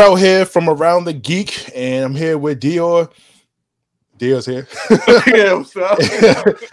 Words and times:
Terrell 0.00 0.16
here 0.16 0.46
from 0.46 0.70
Around 0.70 1.04
the 1.04 1.12
Geek, 1.12 1.70
and 1.76 2.02
I'm 2.02 2.14
here 2.14 2.38
with 2.38 2.58
Dior. 2.58 3.12
Dior's 4.16 4.46
here. 4.46 4.66
yeah, 5.26 5.52
what's 5.52 5.76
up? 5.76 5.98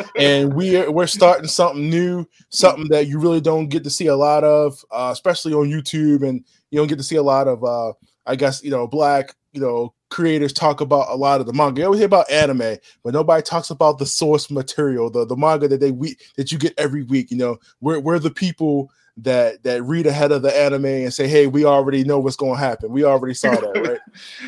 and 0.15 0.53
we're 0.53 0.89
we're 0.89 1.07
starting 1.07 1.49
something 1.49 1.89
new, 1.89 2.25
something 2.47 2.87
that 2.87 3.07
you 3.07 3.19
really 3.19 3.41
don't 3.41 3.67
get 3.67 3.83
to 3.83 3.89
see 3.89 4.07
a 4.07 4.15
lot 4.15 4.45
of, 4.45 4.81
uh, 4.91 5.09
especially 5.11 5.53
on 5.53 5.69
YouTube, 5.69 6.25
and 6.25 6.45
you 6.71 6.79
don't 6.79 6.87
get 6.87 6.99
to 6.99 7.03
see 7.03 7.17
a 7.17 7.21
lot 7.21 7.49
of, 7.49 7.61
uh, 7.65 7.91
I 8.25 8.37
guess, 8.37 8.63
you 8.63 8.71
know, 8.71 8.87
black, 8.87 9.35
you 9.51 9.59
know, 9.59 9.93
creators 10.07 10.53
talk 10.53 10.79
about 10.79 11.09
a 11.09 11.15
lot 11.15 11.41
of 11.41 11.47
the 11.47 11.53
manga. 11.53 11.81
You 11.81 11.87
always 11.87 11.99
hear 11.99 12.05
about 12.05 12.31
anime, 12.31 12.77
but 13.03 13.13
nobody 13.13 13.43
talks 13.43 13.71
about 13.71 13.97
the 13.97 14.05
source 14.05 14.49
material, 14.49 15.09
the 15.09 15.25
the 15.25 15.35
manga 15.35 15.67
that 15.67 15.81
they 15.81 15.91
we 15.91 16.15
that 16.37 16.53
you 16.53 16.57
get 16.57 16.73
every 16.77 17.03
week. 17.03 17.29
You 17.29 17.37
know, 17.37 17.57
we're 17.81 17.99
we're 17.99 18.19
the 18.19 18.31
people 18.31 18.89
that 19.17 19.63
that 19.63 19.83
read 19.83 20.05
ahead 20.05 20.31
of 20.31 20.41
the 20.41 20.55
anime 20.55 20.85
and 20.85 21.13
say, 21.13 21.27
"Hey, 21.27 21.47
we 21.47 21.65
already 21.65 22.03
know 22.03 22.19
what's 22.19 22.35
going 22.35 22.53
to 22.55 22.59
happen. 22.59 22.91
We 22.91 23.03
already 23.03 23.33
saw 23.33 23.51
that, 23.51 23.87
right?" 23.87 23.99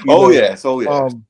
oh 0.07 0.23
know? 0.23 0.29
yes, 0.29 0.65
oh 0.65 0.79
yeah. 0.79 0.89
Um, 0.89 1.25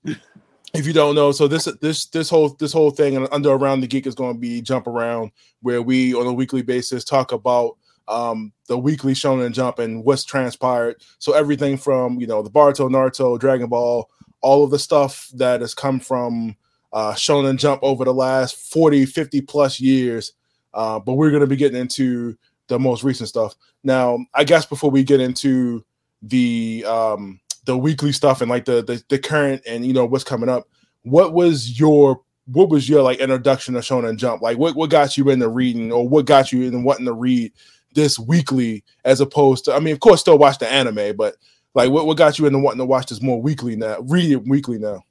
if 0.74 0.86
you 0.86 0.94
don't 0.94 1.16
know, 1.16 1.32
so 1.32 1.48
this 1.48 1.66
this 1.82 2.06
this 2.08 2.30
whole 2.30 2.50
this 2.60 2.74
whole 2.74 2.92
thing 2.92 3.16
and 3.16 3.28
under 3.32 3.52
around 3.52 3.82
the 3.82 3.88
geek 3.88 4.06
is 4.06 4.16
going 4.16 4.34
to 4.34 4.40
be 4.40 4.62
jump 4.62 4.88
around 4.88 5.32
where 5.62 5.82
we 5.82 6.14
on 6.14 6.28
a 6.28 6.34
weekly 6.34 6.62
basis 6.62 7.04
talk 7.04 7.32
about 7.32 7.78
um, 8.08 8.52
the 8.68 8.78
weekly 8.78 9.14
Shonen 9.14 9.54
Jump 9.54 9.80
and 9.80 10.04
what's 10.04 10.24
transpired. 10.24 11.02
So 11.20 11.34
everything 11.34 11.78
from 11.78 12.20
you 12.20 12.28
know 12.28 12.42
the 12.42 12.50
Boruto, 12.50 12.90
Naruto, 12.90 13.40
Dragon 13.40 13.68
Ball, 13.68 14.10
all 14.42 14.64
of 14.64 14.72
the 14.72 14.80
stuff 14.80 15.30
that 15.36 15.62
has 15.62 15.74
come 15.74 16.00
from 16.00 16.56
uh, 16.92 17.14
Shonen 17.14 17.58
Jump 17.58 17.82
over 17.84 18.04
the 18.04 18.14
last 18.14 18.56
40, 18.72 19.06
50 19.06 19.42
plus 19.42 19.80
years. 19.80 20.34
Uh, 20.74 21.00
but 21.00 21.14
we're 21.14 21.32
going 21.32 21.42
to 21.42 21.48
be 21.48 21.56
getting 21.56 21.80
into 21.80 22.38
the 22.70 22.80
most 22.80 23.04
recent 23.04 23.28
stuff. 23.28 23.56
Now, 23.84 24.20
I 24.34 24.44
guess 24.46 24.66
before 24.66 24.90
we 24.90 25.04
get 25.04 25.20
into 25.20 25.84
the 26.22 26.86
um 26.88 27.40
the 27.66 27.78
weekly 27.78 28.12
stuff 28.12 28.42
and 28.42 28.50
like 28.50 28.66
the 28.66 28.82
the, 28.82 29.04
the 29.10 29.20
current 29.20 29.62
and 29.68 29.86
you 29.86 29.94
know 29.94 30.06
what's 30.06 30.24
coming 30.24 30.50
up, 30.50 30.68
what 31.04 31.34
was 31.34 31.80
your 31.80 32.22
what 32.46 32.70
was 32.70 32.88
your 32.88 33.04
like 33.04 33.20
introduction 33.20 33.74
to 33.74 33.82
Shonen 33.82 34.18
Jump? 34.18 34.42
Like 34.42 34.58
what 34.58 34.76
what 34.76 34.90
got 34.90 35.18
you 35.18 35.30
into 35.30 35.50
reading 35.50 35.92
or 35.92 36.08
what 36.08 36.26
got 36.26 36.52
you 36.52 36.64
in 36.64 36.84
wanting 36.84 37.06
to 37.06 37.14
read 37.14 37.52
this 37.96 38.18
weekly 38.18 38.84
as 39.04 39.20
opposed 39.20 39.66
to 39.66 39.74
I 39.74 39.80
mean, 39.80 39.94
of 39.94 40.00
course, 40.00 40.22
still 40.22 40.38
watch 40.38 40.60
the 40.60 40.72
anime, 40.72 41.16
but 41.16 41.36
like 41.74 41.92
what, 41.92 42.06
what 42.06 42.18
got 42.18 42.40
you 42.40 42.46
into 42.46 42.60
wanting 42.60 42.80
to 42.80 42.86
watch 42.86 43.08
this 43.08 43.22
more 43.22 43.42
weekly 43.42 43.76
now, 43.76 44.00
read 44.02 44.32
it 44.32 44.48
weekly 44.48 44.78
now? 44.80 45.04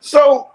So 0.00 0.50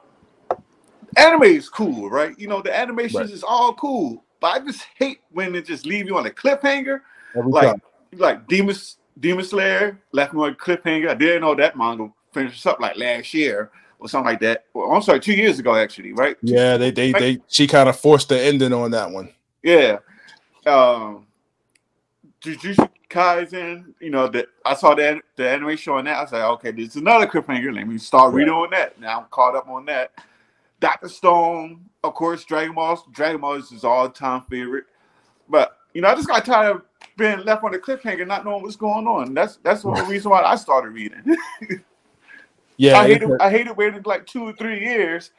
anime 1.15 1.43
is 1.43 1.69
cool, 1.69 2.09
right? 2.09 2.37
You 2.37 2.47
know, 2.47 2.61
the 2.61 2.75
animations 2.75 3.15
right. 3.15 3.29
is 3.29 3.43
all 3.43 3.73
cool. 3.75 4.24
But 4.39 4.47
I 4.47 4.65
just 4.65 4.85
hate 4.95 5.21
when 5.31 5.53
they 5.53 5.61
just 5.61 5.85
leave 5.85 6.07
you 6.07 6.17
on 6.17 6.25
a 6.25 6.29
cliffhanger. 6.29 7.01
Every 7.35 7.51
like 7.51 7.67
time. 7.67 7.81
like 8.13 8.47
Demon 8.47 8.75
Demon 9.19 9.45
Slayer 9.45 9.99
left 10.11 10.33
me 10.33 10.41
on 10.41 10.51
a 10.51 10.55
cliffhanger. 10.55 11.09
I 11.09 11.15
didn't 11.15 11.41
know 11.41 11.55
that 11.55 11.77
manga 11.77 12.11
finished 12.33 12.65
up 12.67 12.79
like 12.79 12.97
last 12.97 13.33
year 13.33 13.71
or 13.99 14.09
something 14.09 14.31
like 14.31 14.41
that. 14.41 14.65
Well, 14.73 14.91
I'm 14.91 15.01
sorry, 15.01 15.19
two 15.19 15.33
years 15.33 15.59
ago 15.59 15.75
actually, 15.75 16.13
right? 16.13 16.37
Yeah, 16.41 16.77
they 16.77 16.91
they 16.91 17.11
they 17.11 17.39
she 17.47 17.67
kind 17.67 17.89
of 17.89 17.99
forced 17.99 18.29
the 18.29 18.39
ending 18.39 18.73
on 18.73 18.91
that 18.91 19.09
one. 19.09 19.33
Yeah. 19.63 19.99
Um 20.65 21.27
Jujutsu 22.41 22.89
Kaisen, 23.09 23.93
you 23.99 24.09
know, 24.09 24.27
that 24.27 24.47
I 24.65 24.75
saw 24.75 24.93
the 24.93 25.21
the 25.35 25.49
animation 25.49 25.93
on 25.93 26.05
that. 26.05 26.17
I 26.17 26.21
was 26.23 26.31
like, 26.31 26.43
okay, 26.43 26.71
this 26.71 26.89
is 26.89 26.95
another 26.97 27.27
cliffhanger. 27.27 27.73
Let 27.73 27.87
me 27.87 27.97
start 27.97 28.33
reading 28.33 28.53
on 28.53 28.69
that. 28.71 28.99
Now 28.99 29.21
I'm 29.21 29.25
caught 29.31 29.55
up 29.55 29.67
on 29.67 29.85
that. 29.85 30.11
Doctor 30.79 31.09
Stone, 31.09 31.85
of 32.03 32.13
course, 32.13 32.43
Dragon 32.43 32.75
Ball. 32.75 33.03
Dragon 33.11 33.41
Ball 33.41 33.55
is 33.55 33.69
his 33.69 33.83
all-time 33.83 34.43
favorite. 34.49 34.85
But 35.49 35.77
you 35.93 36.01
know, 36.01 36.09
I 36.09 36.15
just 36.15 36.27
got 36.27 36.45
tired 36.45 36.75
of 36.77 36.81
being 37.17 37.39
left 37.45 37.63
on 37.63 37.71
the 37.71 37.79
cliffhanger, 37.79 38.27
not 38.27 38.45
knowing 38.45 38.63
what's 38.63 38.75
going 38.75 39.07
on. 39.07 39.33
That's 39.33 39.57
that's 39.57 39.83
the 39.83 40.05
reason 40.07 40.31
why 40.31 40.43
I 40.43 40.55
started 40.55 40.89
reading. 40.89 41.37
yeah, 42.77 42.99
I 42.99 43.07
hated 43.07 43.29
I 43.39 43.49
hated 43.49 43.77
waiting 43.77 44.01
like 44.05 44.25
two 44.25 44.43
or 44.43 44.53
three 44.53 44.81
years 44.81 45.31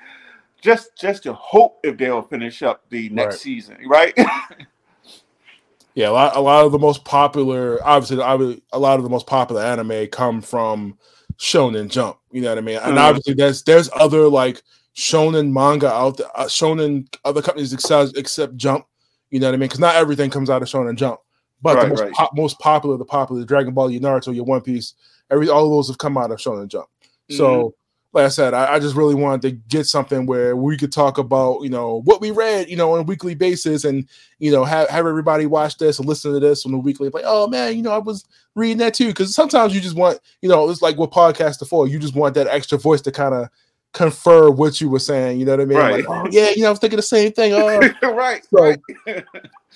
just 0.62 0.97
just 0.97 1.24
to 1.24 1.32
hope 1.34 1.78
if 1.84 1.97
they'll 1.98 2.22
finish 2.22 2.62
up 2.62 2.88
the 2.91 3.08
next 3.10 3.34
right. 3.34 3.41
season, 3.41 3.78
right? 3.86 4.14
yeah, 5.94 6.08
a 6.08 6.10
lot 6.10 6.36
a 6.36 6.41
lot 6.41 6.64
of 6.64 6.72
the 6.72 6.78
most 6.78 7.04
popular, 7.04 7.78
obviously, 7.86 8.16
a 8.18 8.78
lot 8.78 8.97
of 8.97 9.03
the 9.03 9.10
most 9.10 9.26
popular 9.26 9.62
anime 9.62 10.06
come 10.08 10.41
from 10.41 10.98
Shonen 11.38 11.88
Jump. 11.88 12.18
You 12.32 12.42
know 12.42 12.48
what 12.48 12.58
I 12.58 12.62
mean? 12.62 12.76
And 12.76 12.86
mm-hmm. 12.86 12.98
obviously, 12.98 13.34
there's 13.34 13.62
there's 13.62 13.91
other 13.94 14.28
like 14.28 14.62
shonen 14.96 15.52
manga 15.52 15.92
out 15.92 16.16
there, 16.16 16.26
uh, 16.34 16.46
shonen 16.46 17.06
other 17.24 17.42
companies 17.42 17.72
except, 17.72 18.16
except 18.16 18.56
Jump. 18.56 18.86
You 19.30 19.40
know 19.40 19.48
what 19.48 19.54
I 19.54 19.56
mean? 19.58 19.68
Because 19.68 19.80
not 19.80 19.96
everything 19.96 20.30
comes 20.30 20.50
out 20.50 20.62
of 20.62 20.68
Shonen 20.68 20.96
Jump, 20.96 21.20
but 21.60 21.76
right, 21.76 21.82
the 21.82 21.88
most, 21.88 22.00
right. 22.00 22.12
po- 22.12 22.30
most 22.34 22.58
popular, 22.58 22.96
the 22.96 23.04
popular 23.04 23.44
Dragon 23.44 23.74
Ball, 23.74 23.90
your 23.90 24.00
Naruto, 24.00 24.34
your 24.34 24.44
One 24.44 24.60
Piece, 24.60 24.94
every 25.30 25.48
all 25.48 25.64
of 25.64 25.70
those 25.70 25.88
have 25.88 25.98
come 25.98 26.16
out 26.16 26.30
of 26.30 26.38
Shonen 26.38 26.68
Jump. 26.68 26.86
Mm-hmm. 27.02 27.36
So, 27.36 27.74
like 28.12 28.24
I 28.24 28.28
said, 28.28 28.54
I, 28.54 28.74
I, 28.74 28.78
just 28.78 28.94
really 28.94 29.16
wanted 29.16 29.42
to 29.42 29.50
get 29.68 29.84
something 29.84 30.24
where 30.24 30.56
we 30.56 30.78
could 30.78 30.92
talk 30.92 31.18
about, 31.18 31.60
you 31.60 31.68
know, 31.68 32.00
what 32.04 32.22
we 32.22 32.30
read, 32.30 32.70
you 32.70 32.76
know, 32.76 32.94
on 32.94 33.00
a 33.00 33.02
weekly 33.02 33.34
basis, 33.34 33.84
and 33.84 34.08
you 34.38 34.50
know, 34.50 34.64
have, 34.64 34.88
have 34.88 35.06
everybody 35.06 35.44
watch 35.44 35.76
this 35.76 35.98
and 35.98 36.08
listen 36.08 36.32
to 36.32 36.40
this 36.40 36.64
on 36.64 36.72
a 36.72 36.78
weekly. 36.78 37.10
Like, 37.10 37.24
oh 37.26 37.48
man, 37.48 37.76
you 37.76 37.82
know, 37.82 37.90
I 37.90 37.98
was 37.98 38.24
reading 38.54 38.78
that 38.78 38.94
too, 38.94 39.08
because 39.08 39.34
sometimes 39.34 39.74
you 39.74 39.80
just 39.80 39.96
want, 39.96 40.20
you 40.40 40.48
know, 40.48 40.70
it's 40.70 40.82
like 40.82 40.96
what 40.96 41.10
podcasts 41.10 41.66
for. 41.68 41.88
You 41.88 41.98
just 41.98 42.14
want 42.14 42.34
that 42.36 42.46
extra 42.46 42.78
voice 42.78 43.02
to 43.02 43.12
kind 43.12 43.34
of 43.34 43.50
confer 43.96 44.50
what 44.50 44.78
you 44.78 44.90
were 44.90 44.98
saying. 44.98 45.40
You 45.40 45.46
know 45.46 45.52
what 45.52 45.60
I 45.62 45.64
mean? 45.64 45.78
Right. 45.78 46.06
Like, 46.06 46.26
oh, 46.26 46.28
yeah, 46.30 46.50
you 46.50 46.60
know, 46.60 46.68
I 46.68 46.70
was 46.70 46.78
thinking 46.78 46.98
the 46.98 47.02
same 47.02 47.32
thing. 47.32 47.54
Oh. 47.54 47.78
right. 48.12 48.44
So, 48.44 48.62
right. 48.62 48.80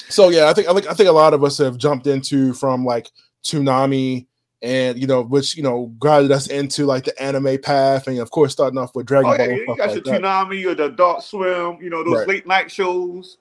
so 0.09 0.29
yeah, 0.29 0.49
I 0.49 0.53
think 0.53 0.69
I 0.69 0.75
think 0.75 0.87
I 0.87 0.93
think 0.93 1.09
a 1.09 1.13
lot 1.13 1.33
of 1.33 1.43
us 1.43 1.57
have 1.59 1.79
jumped 1.79 2.07
into 2.07 2.53
from 2.53 2.85
like 2.85 3.11
Toonami 3.43 4.27
and 4.61 4.99
you 4.99 5.07
know, 5.07 5.23
which 5.23 5.57
you 5.57 5.63
know, 5.63 5.87
guided 5.99 6.33
us 6.33 6.49
into 6.49 6.85
like 6.85 7.05
the 7.05 7.23
anime 7.23 7.59
path, 7.63 8.07
and 8.09 8.19
of 8.19 8.31
course, 8.31 8.53
starting 8.53 8.79
off 8.79 8.95
with 8.95 9.07
Dragon 9.07 9.31
oh, 9.31 9.37
Ball. 9.39 9.47
Yeah, 9.49 9.55
you 9.55 9.67
got 9.67 9.79
like 9.79 10.07
your 10.07 10.15
Toonami 10.15 10.67
or 10.67 10.75
the 10.75 10.85
Adult 10.85 11.25
Swim, 11.25 11.79
you 11.81 11.89
know, 11.89 12.05
those 12.05 12.19
right. 12.19 12.29
late 12.29 12.47
night 12.47 12.71
shows. 12.71 13.39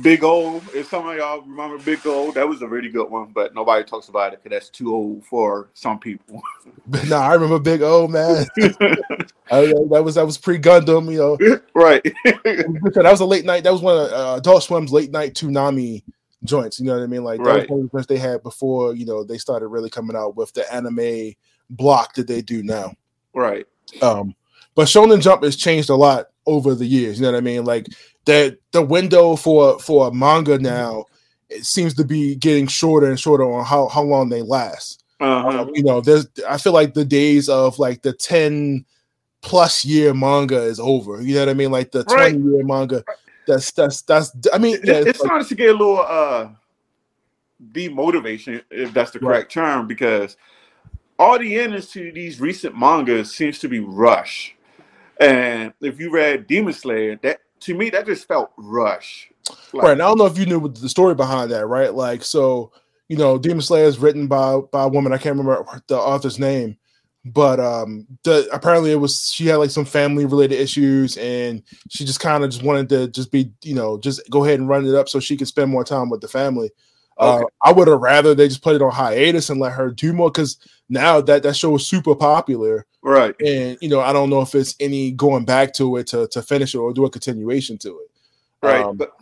Big 0.00 0.22
O. 0.22 0.62
If 0.74 0.88
some 0.88 1.08
of 1.08 1.16
y'all 1.16 1.42
remember 1.42 1.78
Big 1.82 2.00
O, 2.04 2.30
that 2.32 2.48
was 2.48 2.62
a 2.62 2.68
really 2.68 2.88
good 2.88 3.10
one, 3.10 3.32
but 3.32 3.54
nobody 3.54 3.84
talks 3.84 4.08
about 4.08 4.32
it 4.32 4.42
because 4.42 4.56
that's 4.56 4.70
too 4.70 4.94
old 4.94 5.24
for 5.24 5.70
some 5.74 5.98
people. 5.98 6.40
nah, 7.08 7.20
I 7.20 7.34
remember 7.34 7.58
Big 7.58 7.82
O, 7.82 8.06
man. 8.06 8.46
I, 9.50 9.66
that 9.66 10.02
was 10.04 10.14
that 10.14 10.26
was 10.26 10.38
pre 10.38 10.58
Gundam, 10.58 11.10
you 11.10 11.18
know. 11.18 11.60
Right. 11.74 12.02
that 12.24 13.08
was 13.10 13.20
a 13.20 13.24
late 13.24 13.44
night. 13.44 13.64
That 13.64 13.72
was 13.72 13.82
one 13.82 13.96
of 13.96 14.12
uh, 14.12 14.34
Adult 14.38 14.62
Swim's 14.62 14.92
late 14.92 15.10
night 15.10 15.34
Toonami 15.34 16.04
joints. 16.44 16.78
You 16.78 16.86
know 16.86 16.96
what 16.96 17.02
I 17.02 17.06
mean? 17.06 17.24
Like 17.24 17.38
that 17.38 17.44
right. 17.44 17.70
was 17.70 17.90
one 17.90 17.90
of 17.92 18.06
the 18.06 18.14
they 18.14 18.20
had 18.20 18.42
before. 18.42 18.94
You 18.94 19.06
know, 19.06 19.24
they 19.24 19.38
started 19.38 19.68
really 19.68 19.90
coming 19.90 20.16
out 20.16 20.36
with 20.36 20.52
the 20.52 20.72
anime 20.72 21.34
block 21.68 22.14
that 22.14 22.28
they 22.28 22.42
do 22.42 22.62
now. 22.62 22.94
Right. 23.34 23.66
Um, 24.02 24.34
but 24.74 24.86
Shonen 24.86 25.20
Jump 25.20 25.42
has 25.42 25.56
changed 25.56 25.90
a 25.90 25.96
lot 25.96 26.29
over 26.46 26.74
the 26.74 26.86
years. 26.86 27.18
You 27.18 27.26
know 27.26 27.32
what 27.32 27.38
I 27.38 27.42
mean? 27.42 27.64
Like 27.64 27.86
that 28.24 28.58
the 28.72 28.82
window 28.82 29.36
for 29.36 29.78
for 29.78 30.08
a 30.08 30.12
manga 30.12 30.58
now 30.58 31.04
it 31.50 31.64
seems 31.64 31.94
to 31.94 32.04
be 32.04 32.36
getting 32.36 32.66
shorter 32.66 33.08
and 33.08 33.18
shorter 33.18 33.44
on 33.44 33.64
how 33.64 33.88
how 33.88 34.02
long 34.02 34.28
they 34.28 34.42
last. 34.42 35.04
Uh-huh. 35.20 35.62
Um, 35.62 35.70
you 35.74 35.82
know, 35.82 36.00
there's 36.00 36.26
I 36.48 36.56
feel 36.56 36.72
like 36.72 36.94
the 36.94 37.04
days 37.04 37.48
of 37.48 37.78
like 37.78 38.02
the 38.02 38.12
10 38.12 38.86
plus 39.42 39.84
year 39.84 40.14
manga 40.14 40.62
is 40.62 40.80
over. 40.80 41.20
You 41.20 41.34
know 41.34 41.40
what 41.40 41.48
I 41.50 41.54
mean? 41.54 41.70
Like 41.70 41.90
the 41.90 42.04
20 42.04 42.38
year 42.38 42.64
manga. 42.64 43.04
That's 43.46 43.72
that's 43.72 44.02
that's 44.02 44.32
I 44.52 44.58
mean 44.58 44.78
yeah, 44.84 44.94
it's, 44.94 45.06
it's 45.08 45.20
like, 45.20 45.26
starting 45.26 45.48
to 45.48 45.54
get 45.54 45.70
a 45.70 45.72
little 45.72 46.00
uh 46.00 46.48
demotivation, 47.72 48.62
if 48.70 48.92
that's 48.94 49.10
the 49.10 49.18
correct 49.18 49.54
right. 49.56 49.64
term, 49.64 49.86
because 49.86 50.36
all 51.18 51.38
the 51.38 51.58
endings 51.58 51.90
to 51.90 52.12
these 52.12 52.40
recent 52.40 52.78
mangas 52.78 53.34
seems 53.34 53.58
to 53.58 53.68
be 53.68 53.80
rush. 53.80 54.56
And 55.20 55.72
if 55.80 56.00
you 56.00 56.10
read 56.10 56.46
Demon 56.46 56.72
Slayer, 56.72 57.16
that 57.22 57.40
to 57.60 57.74
me 57.74 57.90
that 57.90 58.06
just 58.06 58.26
felt 58.26 58.50
rush. 58.56 59.30
Like, 59.72 59.82
right. 59.82 59.92
I 59.92 59.96
don't 59.96 60.18
know 60.18 60.26
if 60.26 60.38
you 60.38 60.46
knew 60.46 60.68
the 60.68 60.88
story 60.88 61.14
behind 61.14 61.50
that, 61.50 61.66
right? 61.66 61.92
Like, 61.92 62.24
so 62.24 62.72
you 63.08 63.16
know, 63.16 63.38
Demon 63.38 63.60
Slayer 63.60 63.86
is 63.86 63.98
written 63.98 64.28
by 64.28 64.60
by 64.72 64.84
a 64.84 64.88
woman. 64.88 65.12
I 65.12 65.18
can't 65.18 65.36
remember 65.36 65.82
the 65.88 65.98
author's 65.98 66.38
name, 66.38 66.78
but 67.24 67.60
um, 67.60 68.06
the 68.22 68.48
apparently 68.52 68.92
it 68.92 68.96
was 68.96 69.30
she 69.30 69.46
had 69.46 69.56
like 69.56 69.70
some 69.70 69.84
family 69.84 70.24
related 70.24 70.60
issues, 70.60 71.16
and 71.18 71.62
she 71.90 72.04
just 72.04 72.20
kind 72.20 72.44
of 72.44 72.50
just 72.50 72.62
wanted 72.62 72.88
to 72.90 73.08
just 73.08 73.30
be, 73.30 73.52
you 73.62 73.74
know, 73.74 73.98
just 73.98 74.22
go 74.30 74.44
ahead 74.44 74.60
and 74.60 74.68
run 74.68 74.86
it 74.86 74.94
up 74.94 75.08
so 75.08 75.20
she 75.20 75.36
could 75.36 75.48
spend 75.48 75.70
more 75.70 75.84
time 75.84 76.08
with 76.08 76.20
the 76.20 76.28
family. 76.28 76.70
Uh, 77.20 77.36
okay. 77.36 77.44
Uh, 77.44 77.68
I 77.68 77.72
would 77.72 77.88
have 77.88 78.00
rather 78.00 78.34
they 78.34 78.48
just 78.48 78.62
put 78.62 78.76
it 78.76 78.82
on 78.82 78.90
hiatus 78.90 79.50
and 79.50 79.60
let 79.60 79.72
her 79.72 79.90
do 79.90 80.12
more 80.12 80.30
because 80.30 80.56
now 80.88 81.20
that 81.20 81.42
that 81.42 81.54
show 81.54 81.74
is 81.76 81.86
super 81.86 82.14
popular, 82.14 82.86
right? 83.02 83.34
And 83.40 83.76
you 83.80 83.88
know, 83.88 84.00
I 84.00 84.12
don't 84.12 84.30
know 84.30 84.40
if 84.40 84.54
it's 84.54 84.74
any 84.80 85.12
going 85.12 85.44
back 85.44 85.74
to 85.74 85.98
it 85.98 86.06
to 86.08 86.26
to 86.28 86.42
finish 86.42 86.74
it 86.74 86.78
or 86.78 86.92
do 86.92 87.04
a 87.04 87.10
continuation 87.10 87.78
to 87.78 87.98
it, 87.98 88.10
right? 88.62 88.84
Um, 88.84 88.96
but 88.96 89.12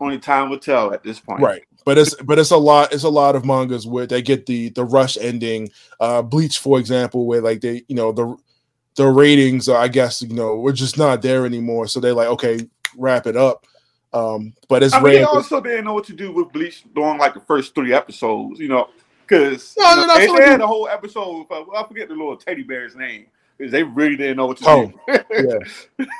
only 0.00 0.18
time 0.18 0.50
will 0.50 0.58
tell 0.58 0.94
at 0.94 1.02
this 1.02 1.18
point, 1.18 1.40
right? 1.40 1.62
But 1.84 1.98
it's 1.98 2.14
but 2.22 2.38
it's 2.38 2.52
a 2.52 2.56
lot. 2.56 2.92
It's 2.92 3.04
a 3.04 3.10
lot 3.10 3.36
of 3.36 3.44
mangas 3.44 3.86
where 3.86 4.06
they 4.06 4.22
get 4.22 4.46
the 4.46 4.70
the 4.70 4.84
rush 4.84 5.18
ending. 5.18 5.70
Uh, 6.00 6.22
Bleach, 6.22 6.58
for 6.58 6.78
example, 6.78 7.26
where 7.26 7.40
like 7.40 7.60
they 7.60 7.84
you 7.88 7.96
know 7.96 8.12
the 8.12 8.36
the 8.96 9.06
ratings, 9.06 9.68
I 9.68 9.88
guess 9.88 10.22
you 10.22 10.34
know, 10.34 10.56
we're 10.56 10.72
just 10.72 10.96
not 10.96 11.22
there 11.22 11.46
anymore. 11.46 11.88
So 11.88 12.00
they're 12.00 12.14
like, 12.14 12.28
okay, 12.28 12.68
wrap 12.96 13.26
it 13.26 13.36
up. 13.36 13.66
Um, 14.14 14.54
but 14.68 14.82
it's 14.82 14.94
I 14.94 15.00
mean, 15.02 15.12
they 15.12 15.22
also 15.24 15.60
didn't 15.60 15.84
know 15.84 15.92
what 15.92 16.04
to 16.04 16.12
do 16.14 16.32
with 16.32 16.52
Bleach 16.52 16.84
during 16.94 17.18
like 17.18 17.34
the 17.34 17.40
first 17.40 17.74
three 17.74 17.92
episodes. 17.92 18.60
You 18.60 18.68
know, 18.68 18.88
Because 19.26 19.74
No, 19.76 19.90
you 19.90 19.96
no, 19.96 20.00
know, 20.02 20.06
no, 20.06 20.14
I 20.14 20.18
they, 20.20 20.26
they 20.38 20.50
had 20.50 20.60
the 20.60 20.66
whole 20.66 20.88
episode. 20.88 21.46
I 21.50 21.84
forget 21.88 22.08
the 22.08 22.14
little 22.14 22.36
teddy 22.36 22.62
bear's 22.62 22.94
name 22.94 23.26
because 23.58 23.72
they 23.72 23.82
really 23.82 24.16
didn't 24.16 24.36
know 24.36 24.46
what 24.46 24.58
to 24.58 24.64
Oh, 24.68 24.92
do. 25.08 25.58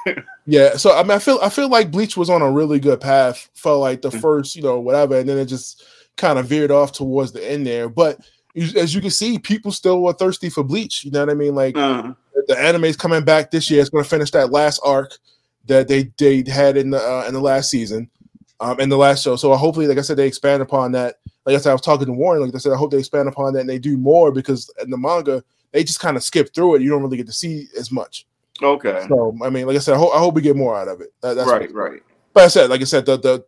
yeah. 0.07 0.15
Yeah, 0.47 0.77
so 0.77 0.95
I 0.95 1.03
mean, 1.03 1.13
I 1.13 1.19
feel 1.19 1.39
I 1.43 1.49
feel 1.49 1.69
like 1.71 1.91
Bleach 1.91 2.17
was 2.19 2.29
on 2.29 2.43
a 2.43 2.51
really 2.51 2.79
good 2.79 3.01
path 3.01 3.49
for 3.55 3.77
like 3.77 4.03
the 4.03 4.11
Mm. 4.11 4.21
first, 4.21 4.57
you 4.57 4.63
know, 4.63 4.79
whatever, 4.79 5.19
and 5.19 5.27
then 5.29 5.39
it 5.39 5.47
just 5.47 5.83
kind 6.17 6.39
of 6.39 6.47
veered 6.47 6.71
off 6.71 6.93
towards 6.93 7.33
the 7.33 7.49
end 7.51 7.67
there. 7.67 7.89
But 7.89 8.19
as 8.77 8.95
you 8.95 9.01
can 9.01 9.11
see, 9.11 9.39
people 9.39 9.73
still 9.73 10.03
were 10.03 10.13
thirsty 10.13 10.51
for 10.51 10.63
Bleach. 10.63 11.05
You 11.05 11.11
know 11.13 11.21
what 11.21 11.31
I 11.31 11.35
mean? 11.35 11.55
Like 11.55 11.77
Uh, 11.77 12.13
the 12.47 12.59
anime's 12.59 12.97
coming 12.97 13.25
back 13.25 13.51
this 13.51 13.71
year. 13.71 13.81
It's 13.81 13.89
going 13.91 14.05
to 14.05 14.11
finish 14.11 14.31
that 14.33 14.53
last 14.53 14.81
arc 14.85 15.17
that 15.67 15.89
they 15.89 16.11
they 16.19 16.45
had 16.51 16.77
in 16.77 16.91
the 16.91 16.99
uh, 16.99 17.25
in 17.27 17.35
the 17.35 17.41
last 17.41 17.71
season, 17.71 18.11
um, 18.61 18.79
in 18.81 18.89
the 18.89 18.97
last 18.99 19.23
show. 19.25 19.37
So 19.37 19.55
hopefully, 19.55 19.87
like 19.87 19.99
I 19.99 20.03
said, 20.03 20.17
they 20.17 20.27
expand 20.27 20.63
upon 20.63 20.93
that. 20.93 21.17
Like 21.47 21.57
I 21.57 21.59
said, 21.59 21.71
I 21.71 21.75
was 21.75 21.83
talking 21.83 22.07
to 22.07 22.13
Warren. 22.13 22.43
Like 22.43 22.55
I 22.55 22.59
said, 22.59 22.73
I 22.73 22.77
hope 22.77 22.91
they 22.91 22.99
expand 22.99 23.29
upon 23.29 23.53
that 23.55 23.61
and 23.61 23.69
they 23.69 23.79
do 23.79 23.97
more 23.99 24.33
because 24.33 24.71
in 24.83 24.91
the 24.91 24.97
manga 24.97 25.43
they 25.73 25.85
just 25.85 26.01
kind 26.01 26.17
of 26.17 26.23
skip 26.23 26.55
through 26.55 26.77
it. 26.77 26.83
You 26.83 26.91
don't 26.91 27.03
really 27.03 27.17
get 27.17 27.27
to 27.27 27.33
see 27.33 27.67
as 27.79 27.91
much. 27.91 28.27
okay. 28.63 29.05
So 29.09 29.37
I 29.45 29.51
mean, 29.51 29.67
like 29.67 29.77
I 29.77 29.81
said, 29.81 29.95
I 29.95 29.99
hope, 29.99 30.15
I 30.15 30.19
hope 30.19 30.35
we 30.35 30.43
get 30.43 30.57
more 30.57 30.77
out 30.77 30.89
of 30.89 31.01
it. 31.01 31.13
That- 31.21 31.35
that's 31.35 31.51
right, 31.51 31.73
right. 31.75 32.03
But 32.33 32.45
I 32.45 32.49
said, 32.49 32.71
like 32.71 32.81
I 32.81 32.85
said, 32.85 33.05
the 33.07 33.17
the 33.19 33.45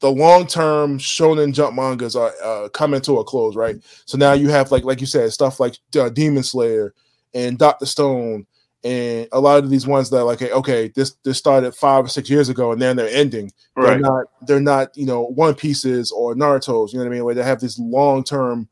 the 0.00 0.10
long 0.10 0.46
term 0.46 0.98
Shonen 0.98 1.52
Jump 1.54 1.74
mangas 1.76 2.16
are 2.16 2.32
uh, 2.42 2.68
coming 2.70 3.00
to 3.02 3.18
a 3.18 3.24
close, 3.24 3.54
right? 3.56 3.76
So 4.04 4.18
now 4.18 4.32
you 4.32 4.48
have 4.48 4.70
like 4.72 4.84
like 4.84 5.00
you 5.00 5.06
said, 5.06 5.32
stuff 5.32 5.60
like 5.60 5.76
uh, 5.96 6.08
Demon 6.08 6.42
Slayer 6.42 6.92
and 7.34 7.56
Doctor 7.58 7.86
Stone, 7.86 8.46
and 8.84 9.28
a 9.32 9.40
lot 9.40 9.62
of 9.62 9.70
these 9.70 9.86
ones 9.86 10.10
that 10.10 10.24
like, 10.24 10.42
okay, 10.42 10.88
this 10.88 11.14
this 11.24 11.38
started 11.38 11.74
five 11.74 12.04
or 12.04 12.08
six 12.08 12.28
years 12.28 12.48
ago, 12.48 12.72
and 12.72 12.82
then 12.82 12.96
they're 12.96 13.08
ending. 13.08 13.52
right. 13.76 13.90
They're 13.90 14.00
not 14.00 14.26
they're 14.46 14.60
not 14.60 14.96
you 14.96 15.06
know 15.06 15.22
One 15.26 15.54
Pieces 15.54 16.10
or 16.10 16.34
Naruto's. 16.34 16.92
You 16.92 16.98
know 16.98 17.04
what 17.04 17.12
I 17.12 17.14
mean? 17.14 17.24
Where 17.24 17.34
they 17.34 17.44
have 17.44 17.60
these 17.60 17.78
long 17.78 18.24
term, 18.24 18.68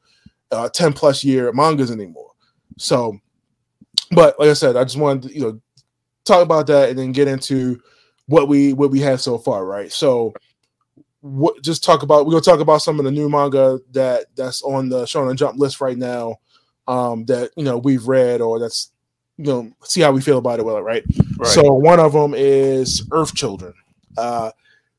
uh, 0.51 0.69
ten 0.69 0.93
plus 0.93 1.23
year 1.23 1.53
mangas 1.53 1.91
anymore. 1.91 2.33
So, 2.79 3.19
but 4.11 4.39
like 4.41 4.49
I 4.49 4.55
said, 4.55 4.77
I 4.77 4.85
just 4.85 4.97
wanted 4.97 5.29
to, 5.29 5.35
you 5.35 5.41
know 5.43 5.61
talk 6.25 6.43
about 6.43 6.67
that 6.69 6.91
and 6.91 6.99
then 6.99 7.13
get 7.13 7.29
into 7.29 7.81
what 8.27 8.49
we 8.49 8.73
what 8.73 8.91
we 8.91 9.01
have 9.01 9.21
so 9.21 9.39
far, 9.39 9.65
right? 9.65 9.93
So, 9.93 10.33
what 11.21 11.63
just 11.63 11.85
talk 11.85 12.03
about 12.03 12.25
we're 12.25 12.33
gonna 12.33 12.43
talk 12.43 12.61
about 12.61 12.83
some 12.83 12.99
of 12.99 13.05
the 13.05 13.11
new 13.11 13.29
manga 13.29 13.81
that 13.93 14.27
that's 14.37 14.63
on 14.63 14.89
the 14.89 15.05
Shonen 15.05 15.37
Jump 15.37 15.59
list 15.59 15.81
right 15.81 15.99
now, 15.99 16.37
um, 16.87 17.25
that 17.27 17.51
you 17.57 17.65
know 17.65 17.79
we've 17.79 18.07
read 18.07 18.41
or 18.41 18.59
that's 18.59 18.93
you 19.41 19.47
know 19.47 19.73
see 19.85 20.01
how 20.01 20.13
we 20.13 20.21
feel 20.21 20.39
about 20.39 20.59
it, 20.59 20.65
well, 20.65 20.83
right? 20.83 21.05
Right. 21.37 21.49
So 21.49 21.73
one 21.73 21.99
of 21.99 22.13
them 22.13 22.35
is 22.37 23.07
Earth 23.13 23.35
Children. 23.35 23.75
Uh, 24.17 24.51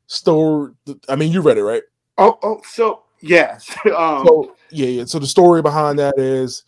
story. 0.08 0.74
I 1.08 1.16
mean, 1.16 1.32
you 1.32 1.42
read 1.42 1.58
it, 1.58 1.64
right? 1.64 1.84
oh, 2.18 2.38
oh, 2.44 2.62
so 2.64 3.04
yes. 3.22 3.70
um, 3.96 4.26
So 4.26 4.56
yeah, 4.72 4.88
yeah. 4.88 5.06
So 5.06 5.20
the 5.20 5.28
story 5.28 5.62
behind 5.62 6.00
that 6.00 6.18
is, 6.18 6.64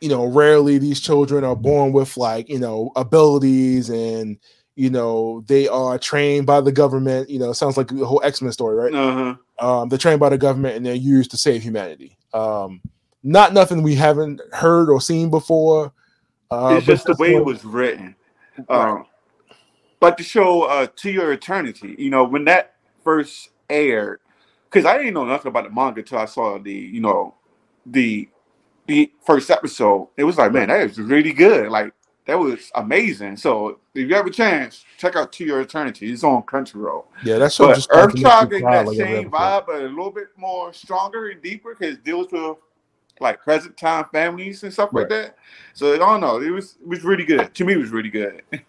you 0.00 0.08
know, 0.08 0.26
rarely 0.26 0.78
these 0.78 1.00
children 1.00 1.44
are 1.44 1.56
born 1.56 1.92
with 1.92 2.16
like 2.16 2.48
you 2.48 2.58
know 2.58 2.90
abilities 2.96 3.90
and 3.90 4.38
you 4.76 4.90
know 4.90 5.42
they 5.46 5.68
are 5.68 5.98
trained 5.98 6.46
by 6.46 6.60
the 6.60 6.72
government. 6.72 7.30
You 7.30 7.38
know, 7.38 7.50
it 7.50 7.54
sounds 7.54 7.76
like 7.76 7.88
the 7.88 8.06
whole 8.06 8.20
X 8.24 8.42
Men 8.42 8.52
story, 8.52 8.76
right? 8.76 8.94
uh-huh. 8.94 9.34
Um, 9.58 9.88
they're 9.88 9.98
trained 9.98 10.20
by 10.20 10.30
the 10.30 10.38
government 10.38 10.76
and 10.76 10.84
they're 10.84 10.94
used 10.94 11.30
to 11.30 11.36
save 11.36 11.62
humanity. 11.62 12.18
Um, 12.32 12.80
not 13.22 13.54
nothing 13.54 13.82
we 13.82 13.94
haven't 13.94 14.40
heard 14.52 14.90
or 14.90 15.00
seen 15.00 15.30
before. 15.30 15.92
Uh, 16.50 16.76
it's 16.76 16.86
just 16.86 17.06
the 17.06 17.16
way 17.18 17.34
it 17.34 17.44
was 17.44 17.64
written. 17.64 18.14
Right. 18.68 18.90
Um, 18.90 19.06
like 20.00 20.16
the 20.16 20.22
show 20.22 20.62
uh, 20.62 20.86
To 20.96 21.10
Your 21.10 21.32
Eternity, 21.32 21.96
you 21.98 22.10
know, 22.10 22.24
when 22.24 22.44
that 22.44 22.74
first 23.02 23.50
aired, 23.70 24.20
because 24.70 24.84
I 24.84 24.98
didn't 24.98 25.14
know 25.14 25.24
nothing 25.24 25.48
about 25.48 25.64
the 25.64 25.70
manga 25.70 26.00
until 26.00 26.18
I 26.18 26.26
saw 26.26 26.58
the, 26.58 26.72
you 26.72 27.00
know, 27.00 27.34
the 27.86 28.28
the 28.86 29.10
first 29.24 29.50
episode. 29.50 30.08
It 30.16 30.24
was 30.24 30.36
like, 30.36 30.52
man, 30.52 30.68
that 30.68 30.80
is 30.82 30.98
really 30.98 31.32
good. 31.32 31.70
Like 31.70 31.94
that 32.26 32.38
was 32.38 32.70
amazing. 32.74 33.36
So 33.36 33.80
if 33.94 34.08
you 34.08 34.14
have 34.14 34.26
a 34.26 34.30
chance, 34.30 34.84
check 34.98 35.16
out 35.16 35.32
To 35.32 35.44
Your 35.44 35.60
Eternity. 35.60 36.12
It's 36.12 36.24
on 36.24 36.42
Crunchyroll. 36.42 37.04
Yeah, 37.24 37.38
that's 37.38 37.54
show 37.54 37.68
But 37.68 37.76
just 37.76 37.90
started 37.90 38.16
to 38.16 38.22
make 38.22 38.32
Earthchild 38.32 38.44
me 38.44 38.50
getting 38.50 38.66
cry 38.66 38.84
that 38.84 38.94
same 38.94 39.30
vibe, 39.30 39.66
but 39.66 39.76
a 39.76 39.88
little 39.88 40.10
bit 40.10 40.28
more 40.36 40.72
stronger 40.72 41.28
and 41.28 41.42
deeper 41.42 41.74
because 41.74 41.94
it 41.94 42.04
deals 42.04 42.30
with 42.30 42.56
like 43.20 43.42
present 43.42 43.76
time 43.76 44.06
families 44.12 44.62
and 44.62 44.72
stuff 44.72 44.90
like 44.92 45.08
that. 45.08 45.36
So 45.72 45.94
I 45.94 45.98
don't 45.98 46.20
know. 46.20 46.40
It 46.40 46.50
was 46.50 46.76
it 46.80 46.88
was 46.88 47.04
really 47.04 47.24
good. 47.24 47.54
To 47.54 47.64
me, 47.64 47.74
it 47.74 47.78
was 47.78 47.90
really 47.90 48.10
good. 48.10 48.42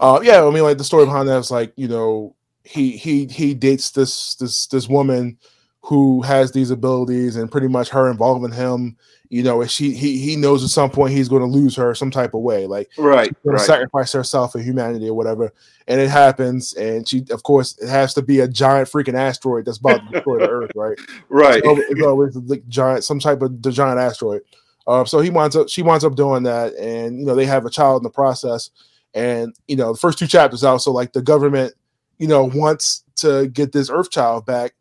Uh, 0.00 0.18
yeah, 0.20 0.44
I 0.44 0.50
mean, 0.50 0.64
like 0.64 0.78
the 0.78 0.84
story 0.84 1.04
behind 1.04 1.28
that 1.28 1.38
is 1.38 1.50
like 1.52 1.72
you 1.76 1.86
know 1.86 2.34
he 2.64 2.96
he 2.96 3.26
he 3.26 3.54
dates 3.54 3.90
this 3.90 4.34
this 4.34 4.66
this 4.66 4.88
woman 4.88 5.38
who 5.82 6.22
has 6.22 6.52
these 6.52 6.70
abilities, 6.70 7.36
and 7.36 7.50
pretty 7.50 7.68
much 7.68 7.88
her 7.90 8.10
involving 8.10 8.52
him. 8.52 8.96
You 9.28 9.42
know, 9.42 9.64
she 9.66 9.92
he 9.92 10.18
he 10.18 10.36
knows 10.36 10.62
at 10.62 10.70
some 10.70 10.90
point 10.90 11.12
he's 11.12 11.28
going 11.28 11.42
to 11.42 11.48
lose 11.48 11.74
her 11.76 11.94
some 11.94 12.10
type 12.10 12.34
of 12.34 12.40
way, 12.40 12.66
like 12.66 12.90
right, 12.98 13.34
right. 13.44 13.60
sacrifice 13.60 14.12
herself 14.12 14.52
for 14.52 14.60
humanity 14.60 15.08
or 15.08 15.14
whatever. 15.14 15.52
And 15.88 16.00
it 16.00 16.10
happens, 16.10 16.74
and 16.74 17.08
she, 17.08 17.24
of 17.30 17.42
course, 17.42 17.76
it 17.78 17.88
has 17.88 18.14
to 18.14 18.22
be 18.22 18.40
a 18.40 18.48
giant 18.48 18.88
freaking 18.88 19.14
asteroid 19.14 19.64
that's 19.64 19.78
about 19.78 20.06
to 20.06 20.12
destroy 20.12 20.38
the 20.38 20.48
Earth, 20.48 20.70
right? 20.76 20.98
right. 21.28 21.64
Always- 21.64 21.84
it's 21.88 22.02
always 22.02 22.34
the 22.34 22.62
giant, 22.68 23.04
some 23.04 23.18
type 23.18 23.42
of 23.42 23.62
the 23.62 23.72
giant 23.72 23.98
asteroid. 23.98 24.42
Uh, 24.86 25.04
so 25.04 25.20
he 25.20 25.30
winds 25.30 25.56
up, 25.56 25.68
she 25.68 25.82
winds 25.82 26.04
up 26.04 26.14
doing 26.14 26.42
that, 26.44 26.74
and 26.74 27.18
you 27.18 27.26
know 27.26 27.34
they 27.34 27.46
have 27.46 27.66
a 27.66 27.70
child 27.70 28.00
in 28.00 28.04
the 28.04 28.10
process. 28.10 28.70
And 29.14 29.54
you 29.66 29.76
know 29.76 29.92
the 29.92 29.98
first 29.98 30.18
two 30.18 30.26
chapters 30.26 30.62
out, 30.62 30.78
so 30.78 30.92
like 30.92 31.12
the 31.12 31.22
government, 31.22 31.74
you 32.18 32.28
know, 32.28 32.44
wants 32.44 33.04
to 33.16 33.48
get 33.48 33.72
this 33.72 33.90
Earth 33.90 34.10
child 34.10 34.46
back 34.46 34.74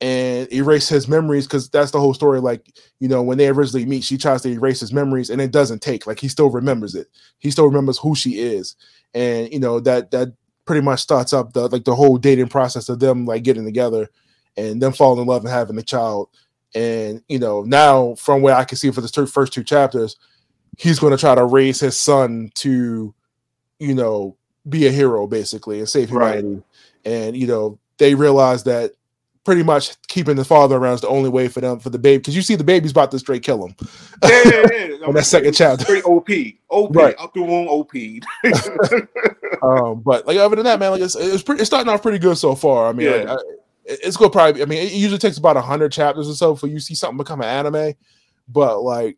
and 0.00 0.50
erase 0.52 0.88
his 0.88 1.06
memories 1.08 1.46
because 1.46 1.68
that's 1.68 1.90
the 1.90 2.00
whole 2.00 2.14
story. 2.14 2.40
Like 2.40 2.66
you 3.00 3.08
know 3.08 3.22
when 3.22 3.38
they 3.38 3.48
originally 3.48 3.86
meet, 3.86 4.04
she 4.04 4.16
tries 4.18 4.42
to 4.42 4.48
erase 4.50 4.80
his 4.80 4.92
memories, 4.92 5.30
and 5.30 5.40
it 5.40 5.50
doesn't 5.52 5.82
take. 5.82 6.06
Like 6.06 6.18
he 6.20 6.28
still 6.28 6.50
remembers 6.50 6.94
it. 6.94 7.08
He 7.38 7.50
still 7.50 7.66
remembers 7.66 7.98
who 7.98 8.14
she 8.14 8.38
is, 8.40 8.76
and 9.14 9.52
you 9.52 9.60
know 9.60 9.80
that 9.80 10.10
that 10.12 10.32
pretty 10.64 10.82
much 10.82 11.00
starts 11.00 11.32
up 11.32 11.52
the 11.52 11.68
like 11.68 11.84
the 11.84 11.94
whole 11.94 12.16
dating 12.16 12.48
process 12.48 12.88
of 12.88 13.00
them 13.00 13.26
like 13.26 13.42
getting 13.42 13.64
together 13.64 14.08
and 14.56 14.80
them 14.80 14.92
falling 14.92 15.20
in 15.22 15.26
love 15.26 15.42
and 15.44 15.52
having 15.52 15.78
a 15.78 15.82
child. 15.82 16.28
And 16.74 17.22
you 17.28 17.38
know, 17.38 17.62
now 17.62 18.14
from 18.14 18.42
where 18.42 18.54
I 18.54 18.64
can 18.64 18.76
see 18.78 18.90
for 18.90 19.00
the 19.00 19.08
two- 19.08 19.26
first 19.26 19.52
two 19.52 19.64
chapters, 19.64 20.16
he's 20.78 20.98
going 21.00 21.10
to 21.10 21.18
try 21.18 21.34
to 21.34 21.44
raise 21.44 21.80
his 21.80 21.98
son 21.98 22.50
to, 22.56 23.12
you 23.80 23.94
know, 23.94 24.36
be 24.68 24.86
a 24.86 24.90
hero 24.92 25.26
basically 25.26 25.78
and 25.80 25.88
save 25.88 26.12
Right. 26.12 26.38
humanity. 26.38 26.62
And 27.04 27.36
you 27.36 27.46
know, 27.46 27.78
they 27.98 28.14
realize 28.14 28.64
that 28.64 28.92
pretty 29.44 29.62
much 29.62 30.00
keeping 30.08 30.36
the 30.36 30.44
father 30.44 30.76
around 30.76 30.94
is 30.94 31.00
the 31.00 31.08
only 31.08 31.30
way 31.30 31.48
for 31.48 31.60
them 31.60 31.78
for 31.80 31.90
the 31.90 31.98
baby 31.98 32.18
because 32.18 32.36
you 32.36 32.42
see 32.42 32.56
the 32.56 32.64
baby's 32.64 32.90
about 32.90 33.10
to 33.10 33.18
straight 33.18 33.42
kill 33.42 33.66
him. 33.66 33.74
Yeah, 34.22 34.42
yeah, 34.44 34.66
yeah. 34.72 34.96
On 35.06 35.14
that 35.14 35.24
second 35.24 35.54
chapter. 35.54 35.84
Straight 35.84 36.04
OP. 36.04 36.28
OP. 36.68 36.94
Right. 36.94 37.14
Up 37.18 37.32
the 37.32 37.42
womb 37.42 37.68
OP. 37.68 37.92
um, 39.62 40.02
but 40.02 40.26
like 40.26 40.36
other 40.36 40.56
than 40.56 40.64
that, 40.64 40.78
man, 40.78 40.92
like 40.92 41.00
it's 41.00 41.16
it's, 41.16 41.42
pretty, 41.42 41.60
it's 41.60 41.68
starting 41.68 41.92
off 41.92 42.02
pretty 42.02 42.18
good 42.18 42.36
so 42.36 42.54
far. 42.54 42.88
I 42.88 42.92
mean, 42.92 43.06
Yeah. 43.06 43.16
like, 43.16 43.28
I, 43.28 43.36
it's 43.86 44.16
gonna 44.16 44.30
probably. 44.30 44.62
I 44.62 44.66
mean, 44.66 44.86
it 44.86 44.92
usually 44.92 45.18
takes 45.18 45.38
about 45.38 45.56
hundred 45.56 45.90
chapters 45.90 46.28
or 46.28 46.34
so 46.34 46.54
for 46.54 46.66
you 46.66 46.78
see 46.78 46.94
something 46.94 47.16
become 47.16 47.40
an 47.40 47.48
anime, 47.48 47.94
but 48.48 48.82
like 48.82 49.16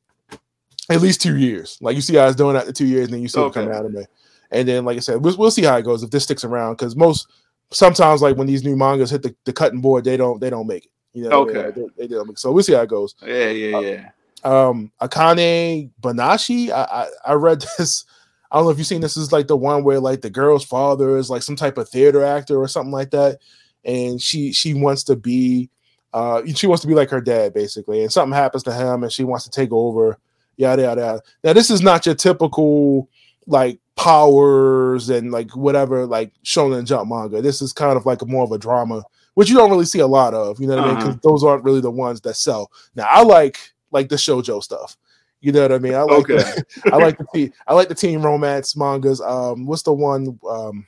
at 0.89 1.01
least 1.01 1.21
two 1.21 1.37
years. 1.37 1.79
Like 1.81 1.97
you 1.97 2.01
see 2.01 2.15
how 2.17 2.27
it's 2.27 2.37
doing 2.37 2.57
after 2.57 2.73
two 2.73 2.87
years, 2.87 3.07
and 3.07 3.15
then 3.15 3.23
you 3.23 3.29
see 3.29 3.41
it 3.41 3.49
become 3.49 3.69
an 3.69 3.75
anime. 3.75 4.05
And 4.51 4.69
then, 4.69 4.85
like 4.85 4.99
I 4.99 5.01
said, 5.01 5.25
we'll, 5.25 5.37
we'll 5.37 5.51
see 5.51 5.65
how 5.65 5.77
it 5.77 5.83
goes 5.83 6.03
if 6.03 6.11
this 6.11 6.25
sticks 6.25 6.45
around. 6.45 6.75
Because 6.75 6.95
most 6.95 7.27
sometimes, 7.73 8.23
like 8.23 8.37
when 8.37 8.47
these 8.47 8.65
new 8.65 8.77
mangas 8.77 9.11
hit 9.11 9.23
the, 9.23 9.35
the 9.45 9.53
cutting 9.53 9.81
board, 9.81 10.05
they 10.05 10.17
don't 10.17 10.41
they 10.41 10.51
don't 10.51 10.67
make 10.67 10.87
it. 10.87 10.93
You 11.13 11.29
know, 11.29 11.41
what 11.41 11.51
I 11.51 11.53
mean? 11.53 11.57
Okay. 11.57 11.81
Like, 11.81 11.97
they, 11.97 12.07
they 12.07 12.15
don't. 12.15 12.39
So 12.39 12.53
we'll 12.53 12.63
see 12.63 12.73
how 12.73 12.83
it 12.83 12.89
goes 12.89 13.15
yeah, 13.25 13.51
yeah, 13.51 13.81
yeah. 13.81 14.11
um 14.45 14.93
Akane 15.01 15.91
Banashi. 16.01 16.71
I, 16.71 16.83
I 16.83 17.33
I 17.33 17.35
read 17.35 17.65
this. 17.79 18.05
I 18.51 18.57
don't 18.57 18.65
know 18.65 18.71
if 18.71 18.79
you've 18.79 18.87
seen 18.87 19.01
this. 19.01 19.15
This 19.15 19.25
is 19.25 19.33
like 19.33 19.47
the 19.47 19.57
one 19.57 19.83
where 19.85 20.01
like 20.01 20.21
the 20.21 20.31
girl's 20.31 20.65
father 20.65 21.17
is 21.17 21.31
like 21.31 21.43
some 21.43 21.57
type 21.57 21.79
of 21.79 21.89
theater 21.89 22.25
actor 22.25 22.61
or 22.61 22.69
something 22.69 22.93
like 22.93 23.11
that, 23.11 23.39
and 23.85 24.21
she 24.21 24.53
she 24.53 24.75
wants 24.75 25.05
to 25.05 25.17
be 25.17 25.71
uh 26.13 26.43
she 26.55 26.67
wants 26.67 26.83
to 26.83 26.89
be 26.89 26.95
like 26.95 27.11
her 27.11 27.21
dad 27.21 27.55
basically, 27.55 28.03
and 28.03 28.13
something 28.13 28.37
happens 28.37 28.63
to 28.65 28.73
him 28.73 29.03
and 29.03 29.13
she 29.13 29.25
wants 29.25 29.45
to 29.45 29.51
take 29.51 29.73
over. 29.73 30.19
Yada 30.57 30.83
yada. 30.83 31.01
yada. 31.01 31.23
Now 31.43 31.53
this 31.55 31.71
is 31.71 31.81
not 31.81 32.05
your 32.05 32.15
typical 32.15 33.09
like 33.47 33.81
powers 33.97 35.11
and 35.11 35.31
like 35.31 35.55
whatever 35.55 36.07
like 36.07 36.33
shonen 36.45 36.85
jump 36.85 37.09
manga. 37.09 37.43
This 37.43 37.63
is 37.63 37.73
kind 37.73 37.97
of 37.97 38.07
like 38.07 38.23
a 38.23 38.27
more 38.27 38.45
of 38.45 38.53
a 38.53 38.59
drama, 38.59 39.03
which 39.35 39.51
you 39.51 39.57
don't 39.57 39.71
really 39.71 39.85
see 39.85 40.01
a 40.01 40.07
lot 40.07 40.35
of. 40.35 40.61
You 40.61 40.67
know 40.67 40.77
what 40.77 40.85
I 40.85 40.89
mean? 40.89 40.97
Uh-huh. 40.97 41.07
Because 41.09 41.21
those 41.23 41.45
aren't 41.45 41.65
really 41.65 41.81
the 41.81 41.91
ones 41.91 42.21
that 42.23 42.35
sell. 42.35 42.71
Now 42.95 43.07
I 43.09 43.23
like 43.23 43.59
like 43.91 44.09
the 44.09 44.17
shojo 44.17 44.63
stuff. 44.63 44.97
You 45.41 45.51
know 45.51 45.63
what 45.63 45.73
I 45.73 45.79
mean? 45.79 45.95
I 45.95 46.03
like 46.03 46.31
Okay. 46.31 46.37
the, 46.37 46.65
I 46.93 46.97
like 46.97 47.19
the 47.19 47.27
teen, 47.35 47.53
I 47.67 47.75
like 47.75 47.89
the 47.89 47.95
teen 47.97 48.23
romance 48.23 48.77
mangas. 48.77 49.21
Um, 49.21 49.67
what's 49.67 49.83
the 49.83 49.93
one? 49.93 50.39
Um, 50.49 50.87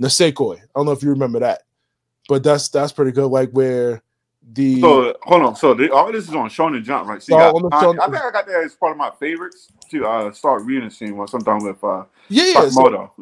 Nisekoi. 0.00 0.56
I 0.56 0.64
don't 0.74 0.86
know 0.86 0.92
if 0.92 1.02
you 1.02 1.10
remember 1.10 1.38
that, 1.40 1.62
but 2.28 2.42
that's 2.42 2.68
that's 2.70 2.92
pretty 2.92 3.12
good. 3.12 3.26
Like 3.26 3.50
where 3.50 4.02
the 4.52 4.80
So 4.80 5.16
hold 5.22 5.42
on. 5.42 5.56
So 5.56 5.74
the, 5.74 5.92
all 5.92 6.10
this 6.12 6.28
is 6.28 6.34
on 6.34 6.48
Shonen 6.48 6.82
Jump, 6.82 7.08
right? 7.08 7.22
So 7.22 7.34
you 7.34 7.40
got, 7.40 7.54
on 7.54 7.72
I, 7.72 7.84
Shonen- 7.84 8.00
I 8.00 8.06
think 8.06 8.24
I 8.24 8.30
got 8.30 8.46
that 8.46 8.64
as 8.64 8.74
part 8.74 8.92
of 8.92 8.98
my 8.98 9.10
favorites 9.18 9.68
to 9.90 10.06
uh, 10.06 10.32
start 10.32 10.62
reading 10.62 10.90
soon 10.90 11.12
or 11.12 11.28
sometime 11.28 11.62
with 11.62 11.82
uh, 11.82 12.04
yeah, 12.28 12.44
yeah. 12.44 12.68
So, 12.68 13.12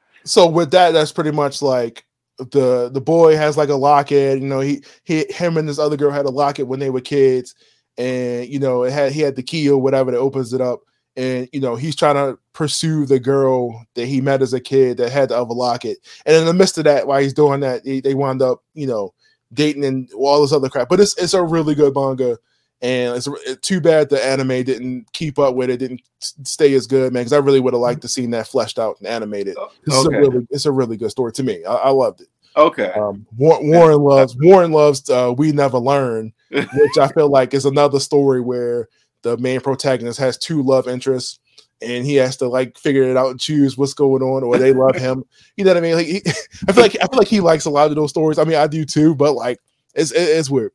so 0.24 0.48
with 0.48 0.70
that, 0.72 0.92
that's 0.92 1.12
pretty 1.12 1.32
much 1.32 1.62
like 1.62 2.04
the 2.38 2.90
the 2.92 3.00
boy 3.00 3.36
has 3.36 3.56
like 3.56 3.68
a 3.68 3.74
locket. 3.74 4.40
You 4.40 4.48
know, 4.48 4.60
he 4.60 4.82
he 5.04 5.26
him 5.30 5.56
and 5.56 5.68
this 5.68 5.78
other 5.78 5.96
girl 5.96 6.10
had 6.10 6.26
a 6.26 6.30
locket 6.30 6.66
when 6.66 6.80
they 6.80 6.90
were 6.90 7.00
kids, 7.00 7.54
and 7.98 8.48
you 8.48 8.58
know 8.58 8.84
it 8.84 8.92
had 8.92 9.12
he 9.12 9.20
had 9.20 9.36
the 9.36 9.42
key 9.42 9.68
or 9.68 9.80
whatever 9.80 10.10
that 10.10 10.18
opens 10.18 10.52
it 10.52 10.60
up, 10.60 10.80
and 11.16 11.48
you 11.52 11.60
know 11.60 11.76
he's 11.76 11.96
trying 11.96 12.14
to 12.14 12.38
pursue 12.52 13.06
the 13.06 13.20
girl 13.20 13.84
that 13.94 14.06
he 14.06 14.20
met 14.20 14.42
as 14.42 14.54
a 14.54 14.60
kid 14.60 14.96
that 14.96 15.12
had 15.12 15.28
the 15.28 15.36
other 15.36 15.54
locket, 15.54 15.98
and 16.26 16.36
in 16.36 16.46
the 16.46 16.54
midst 16.54 16.78
of 16.78 16.84
that, 16.84 17.06
while 17.06 17.20
he's 17.20 17.34
doing 17.34 17.60
that, 17.60 17.84
they, 17.84 18.00
they 18.00 18.14
wound 18.14 18.42
up 18.42 18.62
you 18.74 18.86
know 18.86 19.12
dating 19.52 19.84
and 19.84 20.10
all 20.12 20.42
this 20.42 20.52
other 20.52 20.68
crap. 20.68 20.88
But 20.88 21.00
it's 21.00 21.16
it's 21.16 21.34
a 21.34 21.42
really 21.42 21.74
good 21.74 21.94
manga 21.94 22.38
and 22.82 23.16
it's, 23.16 23.28
it's 23.46 23.66
too 23.66 23.80
bad 23.80 24.08
the 24.08 24.24
anime 24.24 24.64
didn't 24.64 25.12
keep 25.12 25.38
up 25.38 25.54
with 25.54 25.68
it, 25.70 25.78
didn't 25.78 26.00
stay 26.18 26.72
as 26.74 26.86
good, 26.86 27.12
man. 27.12 27.22
Because 27.22 27.34
I 27.34 27.38
really 27.38 27.60
would 27.60 27.74
have 27.74 27.80
liked 27.80 28.02
to 28.02 28.08
seen 28.08 28.30
that 28.30 28.48
fleshed 28.48 28.78
out 28.78 28.96
and 28.98 29.06
animated. 29.06 29.56
Okay. 29.56 29.72
is 29.86 30.06
a 30.06 30.10
really, 30.10 30.46
it's 30.50 30.66
a 30.66 30.72
really 30.72 30.96
good 30.96 31.10
story 31.10 31.32
to 31.32 31.42
me. 31.42 31.62
I, 31.64 31.74
I 31.74 31.90
loved 31.90 32.22
it. 32.22 32.28
Okay. 32.56 32.90
Um, 32.92 33.26
Warren 33.36 34.00
loves 34.00 34.36
Warren 34.40 34.72
loves 34.72 35.08
uh, 35.10 35.32
We 35.36 35.52
Never 35.52 35.78
Learn, 35.78 36.32
which 36.50 36.98
I 36.98 37.08
feel 37.08 37.28
like 37.28 37.54
is 37.54 37.66
another 37.66 38.00
story 38.00 38.40
where 38.40 38.88
the 39.22 39.36
main 39.36 39.60
protagonist 39.60 40.18
has 40.18 40.38
two 40.38 40.62
love 40.62 40.88
interests 40.88 41.38
and 41.82 42.04
he 42.04 42.14
has 42.16 42.36
to 42.38 42.48
like 42.48 42.76
figure 42.78 43.04
it 43.04 43.16
out 43.16 43.30
and 43.30 43.40
choose 43.40 43.76
what's 43.76 43.94
going 43.94 44.22
on, 44.22 44.42
or 44.42 44.58
they 44.58 44.72
love 44.72 44.96
him. 44.96 45.24
You 45.56 45.64
know 45.64 45.70
what 45.70 45.78
I 45.78 45.80
mean? 45.80 45.94
Like, 45.94 46.06
he, 46.06 46.22
I 46.68 46.72
feel 46.72 46.82
like 46.82 46.96
I 46.96 47.06
feel 47.06 47.18
like 47.18 47.28
he 47.28 47.40
likes 47.40 47.64
a 47.64 47.70
lot 47.70 47.90
of 47.90 47.96
those 47.96 48.10
stories. 48.10 48.38
I 48.38 48.44
mean, 48.44 48.56
I 48.56 48.66
do 48.66 48.84
too, 48.84 49.14
but 49.14 49.32
like, 49.32 49.58
it's 49.94 50.12
it's 50.12 50.50
weird. 50.50 50.72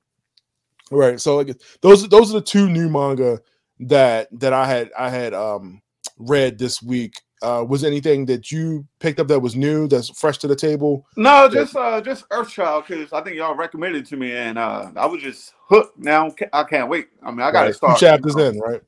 Right. 0.91 1.19
So 1.19 1.37
like 1.37 1.59
those 1.81 2.07
those 2.09 2.31
are 2.31 2.39
the 2.39 2.45
two 2.45 2.69
new 2.69 2.89
manga 2.89 3.39
that 3.79 4.27
that 4.39 4.53
I 4.53 4.67
had 4.67 4.91
I 4.97 5.09
had 5.09 5.33
um 5.33 5.81
read 6.17 6.57
this 6.57 6.81
week. 6.81 7.21
Uh 7.41 7.65
was 7.67 7.83
anything 7.83 8.25
that 8.27 8.51
you 8.51 8.85
picked 8.99 9.19
up 9.19 9.27
that 9.27 9.39
was 9.39 9.55
new 9.55 9.87
that's 9.87 10.09
fresh 10.09 10.37
to 10.39 10.47
the 10.47 10.55
table? 10.55 11.05
No, 11.17 11.49
just 11.49 11.75
uh 11.75 12.01
just 12.01 12.27
Earthchild 12.29 12.87
because 12.87 13.11
I 13.13 13.21
think 13.21 13.35
y'all 13.35 13.55
recommended 13.55 14.03
it 14.03 14.09
to 14.09 14.17
me 14.17 14.33
and 14.33 14.57
uh 14.57 14.91
I 14.95 15.05
was 15.07 15.21
just 15.21 15.53
hooked. 15.67 15.97
Now 15.97 16.33
I 16.53 16.63
can't 16.63 16.89
wait. 16.89 17.07
I 17.23 17.31
mean 17.31 17.41
I 17.41 17.51
gotta 17.51 17.67
right. 17.67 17.75
start 17.75 17.99
two 17.99 18.05
chapters 18.05 18.35
in, 18.35 18.59
right? 18.59 18.81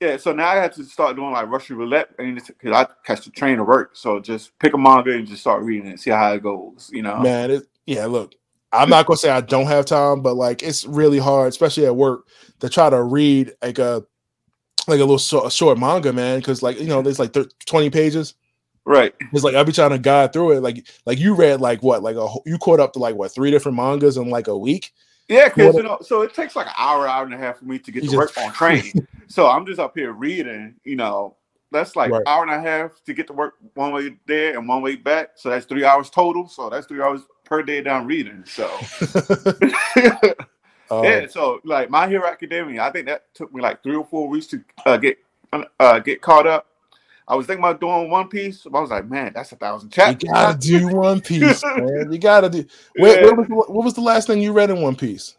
Yeah, 0.00 0.16
so 0.16 0.32
now 0.32 0.48
I 0.48 0.56
have 0.56 0.74
to 0.76 0.84
start 0.84 1.16
doing 1.16 1.32
like 1.32 1.48
Russian 1.48 1.76
roulette 1.76 2.10
and 2.18 2.34
because 2.34 2.72
I 2.72 2.86
catch 3.04 3.24
the 3.26 3.30
train 3.30 3.58
to 3.58 3.64
work. 3.64 3.90
So 3.94 4.18
just 4.18 4.58
pick 4.58 4.72
a 4.72 4.78
manga 4.78 5.12
and 5.12 5.26
just 5.26 5.42
start 5.42 5.62
reading 5.62 5.88
it, 5.88 6.00
see 6.00 6.10
how 6.10 6.32
it 6.32 6.42
goes. 6.42 6.90
You 6.92 7.02
know, 7.02 7.20
man. 7.20 7.50
It, 7.50 7.66
yeah, 7.84 8.06
look, 8.06 8.34
I'm 8.72 8.88
not 8.88 9.04
gonna 9.04 9.18
say 9.18 9.30
I 9.30 9.42
don't 9.42 9.66
have 9.66 9.84
time, 9.84 10.22
but 10.22 10.34
like 10.34 10.62
it's 10.62 10.86
really 10.86 11.18
hard, 11.18 11.48
especially 11.48 11.84
at 11.84 11.96
work, 11.96 12.28
to 12.60 12.70
try 12.70 12.88
to 12.88 13.02
read 13.02 13.52
like 13.60 13.78
a 13.78 14.02
like 14.88 15.00
a 15.00 15.04
little 15.04 15.18
short, 15.18 15.52
short 15.52 15.78
manga, 15.78 16.12
man. 16.14 16.38
Because 16.38 16.62
like 16.62 16.80
you 16.80 16.86
know, 16.86 17.02
there's 17.02 17.18
like 17.18 17.36
20 17.66 17.90
pages. 17.90 18.34
Right. 18.86 19.14
It's 19.32 19.44
like 19.44 19.54
I'll 19.54 19.64
be 19.64 19.72
trying 19.72 19.90
to 19.90 19.98
guide 19.98 20.32
through 20.32 20.52
it. 20.52 20.60
Like 20.60 20.86
like 21.04 21.18
you 21.18 21.34
read 21.34 21.60
like 21.60 21.82
what 21.82 22.02
like 22.02 22.16
a 22.16 22.26
you 22.46 22.56
caught 22.58 22.80
up 22.80 22.94
to 22.94 22.98
like 22.98 23.16
what 23.16 23.34
three 23.34 23.50
different 23.50 23.76
mangas 23.76 24.16
in 24.16 24.30
like 24.30 24.48
a 24.48 24.56
week. 24.56 24.92
Yeah, 25.30 25.48
because 25.48 25.76
you 25.76 25.84
know, 25.84 25.98
so 26.02 26.22
it 26.22 26.34
takes 26.34 26.56
like 26.56 26.66
an 26.66 26.72
hour, 26.76 27.06
hour 27.06 27.24
and 27.24 27.32
a 27.32 27.38
half 27.38 27.58
for 27.58 27.64
me 27.64 27.78
to 27.78 27.92
get 27.92 28.08
to 28.08 28.16
work 28.16 28.36
on 28.36 28.52
train. 28.52 28.92
so 29.28 29.46
I'm 29.46 29.64
just 29.64 29.78
up 29.78 29.96
here 29.96 30.12
reading, 30.12 30.74
you 30.82 30.96
know, 30.96 31.36
that's 31.70 31.94
like 31.94 32.10
right. 32.10 32.22
hour 32.26 32.42
and 32.42 32.52
a 32.52 32.60
half 32.60 33.00
to 33.04 33.14
get 33.14 33.28
to 33.28 33.32
work 33.32 33.54
one 33.74 33.92
way 33.92 34.16
there 34.26 34.58
and 34.58 34.68
one 34.68 34.82
way 34.82 34.96
back. 34.96 35.30
So 35.36 35.48
that's 35.48 35.66
three 35.66 35.84
hours 35.84 36.10
total. 36.10 36.48
So 36.48 36.68
that's 36.68 36.88
three 36.88 37.00
hours 37.00 37.20
per 37.44 37.62
day 37.62 37.80
down 37.80 38.06
reading. 38.06 38.42
So 38.44 38.68
yeah, 40.90 41.28
so 41.28 41.60
like 41.62 41.90
My 41.90 42.08
Hero 42.08 42.26
Academia, 42.26 42.82
I 42.82 42.90
think 42.90 43.06
that 43.06 43.32
took 43.32 43.54
me 43.54 43.62
like 43.62 43.84
three 43.84 43.94
or 43.94 44.04
four 44.04 44.26
weeks 44.26 44.48
to 44.48 44.64
uh, 44.84 44.96
get 44.96 45.16
uh, 45.78 46.00
get 46.00 46.22
caught 46.22 46.48
up. 46.48 46.66
I 47.30 47.36
was 47.36 47.46
thinking 47.46 47.62
about 47.62 47.80
doing 47.80 48.10
One 48.10 48.26
Piece. 48.26 48.66
I 48.66 48.80
was 48.80 48.90
like, 48.90 49.08
man, 49.08 49.30
that's 49.32 49.52
a 49.52 49.56
thousand 49.56 49.90
chapters. 49.90 50.24
You 50.24 50.34
gotta 50.34 50.58
do 50.58 50.88
One 50.96 51.20
Piece, 51.20 51.62
man. 51.62 52.10
You 52.10 52.18
gotta 52.18 52.50
do. 52.50 52.66
Wait, 52.98 53.20
yeah. 53.20 53.26
what, 53.26 53.36
was 53.36 53.46
the, 53.46 53.54
what 53.54 53.84
was 53.84 53.94
the 53.94 54.00
last 54.00 54.26
thing 54.26 54.42
you 54.42 54.52
read 54.52 54.68
in 54.68 54.82
One 54.82 54.96
Piece? 54.96 55.36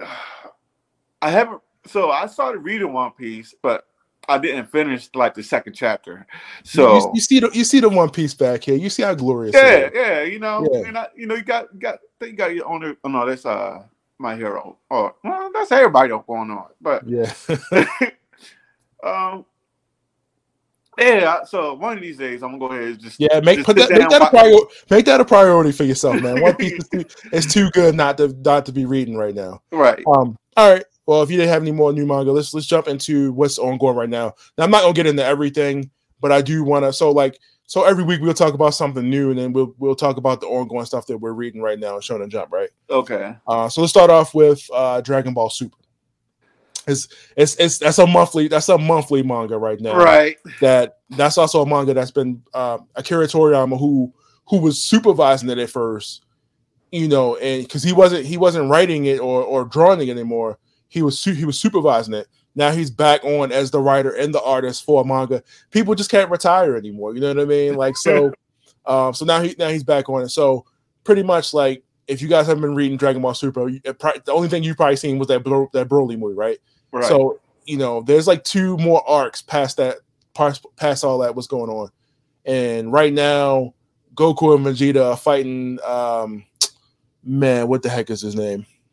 I 1.22 1.30
haven't. 1.30 1.60
So 1.86 2.12
I 2.12 2.26
started 2.26 2.60
reading 2.60 2.92
One 2.92 3.10
Piece, 3.10 3.52
but 3.60 3.88
I 4.28 4.38
didn't 4.38 4.66
finish 4.66 5.10
like 5.12 5.34
the 5.34 5.42
second 5.42 5.72
chapter. 5.72 6.24
So 6.62 6.98
you, 6.98 7.10
you, 7.14 7.20
see 7.20 7.40
the 7.40 7.50
you 7.52 7.64
see 7.64 7.80
the 7.80 7.88
One 7.88 8.10
Piece 8.10 8.34
back 8.34 8.62
here. 8.62 8.76
You 8.76 8.90
see 8.90 9.02
how 9.02 9.14
glorious. 9.14 9.56
Yeah, 9.56 9.90
yeah. 9.92 10.22
You 10.22 10.38
know, 10.38 10.68
yeah. 10.70 10.86
and 10.86 10.96
I, 10.96 11.08
you 11.16 11.26
know, 11.26 11.34
you 11.34 11.42
got 11.42 11.76
got 11.80 11.98
you 12.20 12.32
got 12.34 12.54
your 12.54 12.68
own. 12.68 12.96
Oh 13.02 13.08
no, 13.08 13.26
that's 13.26 13.44
uh 13.44 13.82
my 14.18 14.36
hero. 14.36 14.78
Oh, 14.88 15.16
well, 15.24 15.50
that's 15.52 15.72
everybody 15.72 16.10
going 16.10 16.52
on. 16.52 16.66
But 16.80 17.08
yeah. 17.08 17.32
um. 19.04 19.44
Yeah, 21.00 21.44
so 21.44 21.74
one 21.74 21.96
of 21.96 22.02
these 22.02 22.18
days 22.18 22.42
I'm 22.42 22.58
gonna 22.58 22.68
go 22.68 22.74
ahead 22.74 22.84
and 22.84 23.00
just 23.00 23.18
yeah 23.18 23.40
make 23.40 23.58
just 23.58 23.66
put 23.66 23.76
that, 23.76 23.90
make 23.90 24.08
that 24.10 24.22
a 24.22 24.28
priority 24.28 24.66
make 24.90 25.04
that 25.06 25.20
a 25.20 25.24
priority 25.24 25.72
for 25.72 25.84
yourself, 25.84 26.20
man. 26.20 26.42
One 26.42 26.54
Piece 26.56 26.72
is 26.74 26.88
too, 26.88 27.04
is 27.32 27.46
too 27.46 27.70
good 27.70 27.94
not 27.94 28.18
to 28.18 28.28
not 28.44 28.66
to 28.66 28.72
be 28.72 28.84
reading 28.84 29.16
right 29.16 29.34
now. 29.34 29.62
Right. 29.72 30.02
Um. 30.06 30.36
All 30.56 30.70
right. 30.70 30.84
Well, 31.06 31.22
if 31.22 31.30
you 31.30 31.38
didn't 31.38 31.50
have 31.50 31.62
any 31.62 31.72
more 31.72 31.92
new 31.92 32.06
manga, 32.06 32.30
let's 32.32 32.52
let's 32.52 32.66
jump 32.66 32.86
into 32.86 33.32
what's 33.32 33.58
ongoing 33.58 33.96
right 33.96 34.08
now. 34.08 34.34
Now, 34.58 34.64
I'm 34.64 34.70
not 34.70 34.82
gonna 34.82 34.92
get 34.92 35.06
into 35.06 35.24
everything, 35.24 35.90
but 36.20 36.32
I 36.32 36.42
do 36.42 36.62
want 36.62 36.84
to. 36.84 36.92
So, 36.92 37.10
like, 37.10 37.38
so 37.66 37.84
every 37.84 38.04
week 38.04 38.20
we'll 38.20 38.34
talk 38.34 38.52
about 38.52 38.74
something 38.74 39.08
new, 39.08 39.30
and 39.30 39.38
then 39.38 39.52
we'll 39.54 39.74
we'll 39.78 39.94
talk 39.94 40.18
about 40.18 40.40
the 40.40 40.48
ongoing 40.48 40.84
stuff 40.84 41.06
that 41.06 41.16
we're 41.16 41.32
reading 41.32 41.62
right 41.62 41.78
now, 41.78 41.94
Shonen 41.94 42.28
Jump, 42.28 42.52
right? 42.52 42.68
Okay. 42.90 43.34
Uh, 43.46 43.68
so 43.68 43.80
let's 43.80 43.90
start 43.90 44.10
off 44.10 44.34
with 44.34 44.68
uh, 44.74 45.00
Dragon 45.00 45.32
Ball 45.32 45.48
Super. 45.48 45.76
It's, 46.90 47.08
it's 47.36 47.56
it's 47.56 47.78
that's 47.78 47.98
a 47.98 48.06
monthly 48.06 48.48
that's 48.48 48.68
a 48.68 48.78
monthly 48.78 49.22
manga 49.22 49.56
right 49.58 49.80
now. 49.80 49.96
Right. 49.96 50.36
That 50.60 50.98
that's 51.10 51.38
also 51.38 51.62
a 51.62 51.66
manga 51.66 51.94
that's 51.94 52.10
been 52.10 52.42
uh, 52.52 52.78
Akira 52.96 53.26
Toriyama 53.26 53.78
who 53.78 54.12
who 54.48 54.58
was 54.58 54.82
supervising 54.82 55.48
it 55.48 55.58
at 55.58 55.70
first, 55.70 56.24
you 56.90 57.08
know, 57.08 57.36
and 57.36 57.62
because 57.62 57.82
he 57.82 57.92
wasn't 57.92 58.26
he 58.26 58.36
wasn't 58.36 58.68
writing 58.68 59.06
it 59.06 59.20
or 59.20 59.42
or 59.42 59.64
drawing 59.64 60.00
it 60.00 60.10
anymore 60.10 60.58
he 60.90 61.02
was 61.02 61.24
he 61.24 61.44
was 61.44 61.58
supervising 61.58 62.14
it. 62.14 62.26
Now 62.54 62.72
he's 62.72 62.90
back 62.90 63.24
on 63.24 63.52
as 63.52 63.70
the 63.70 63.80
writer 63.80 64.10
and 64.10 64.34
the 64.34 64.42
artist 64.42 64.84
for 64.84 65.04
manga. 65.04 65.42
People 65.70 65.94
just 65.94 66.10
can't 66.10 66.30
retire 66.30 66.76
anymore. 66.76 67.14
You 67.14 67.20
know 67.20 67.28
what 67.28 67.40
I 67.40 67.44
mean? 67.44 67.76
Like 67.76 67.96
so, 67.96 68.34
um, 68.84 69.14
so 69.14 69.24
now 69.24 69.40
he 69.40 69.54
now 69.56 69.68
he's 69.68 69.84
back 69.84 70.08
on 70.10 70.22
it. 70.22 70.28
So 70.28 70.66
pretty 71.04 71.22
much 71.22 71.54
like 71.54 71.84
if 72.08 72.20
you 72.20 72.26
guys 72.26 72.48
haven't 72.48 72.62
been 72.62 72.74
reading 72.74 72.98
Dragon 72.98 73.22
Ball 73.22 73.34
Super, 73.34 73.68
you, 73.68 73.80
the 73.84 74.32
only 74.32 74.48
thing 74.48 74.64
you've 74.64 74.76
probably 74.76 74.96
seen 74.96 75.16
was 75.16 75.28
that 75.28 75.44
Bro, 75.44 75.70
that 75.72 75.88
Broly 75.88 76.18
movie, 76.18 76.34
right? 76.34 76.58
Right? 76.92 77.04
So 77.04 77.40
you 77.66 77.76
know, 77.76 78.02
there's 78.02 78.26
like 78.26 78.44
two 78.44 78.76
more 78.78 79.08
arcs 79.08 79.42
past 79.42 79.76
that, 79.76 79.98
past, 80.34 80.64
past 80.76 81.04
all 81.04 81.18
that 81.18 81.34
what's 81.34 81.46
going 81.46 81.70
on, 81.70 81.90
and 82.44 82.92
right 82.92 83.12
now 83.12 83.74
Goku 84.14 84.54
and 84.56 84.66
Vegeta 84.66 85.12
are 85.12 85.16
fighting. 85.16 85.78
Um, 85.84 86.44
man, 87.22 87.68
what 87.68 87.82
the 87.82 87.88
heck 87.88 88.10
is 88.10 88.20
his 88.20 88.34
name? 88.34 88.66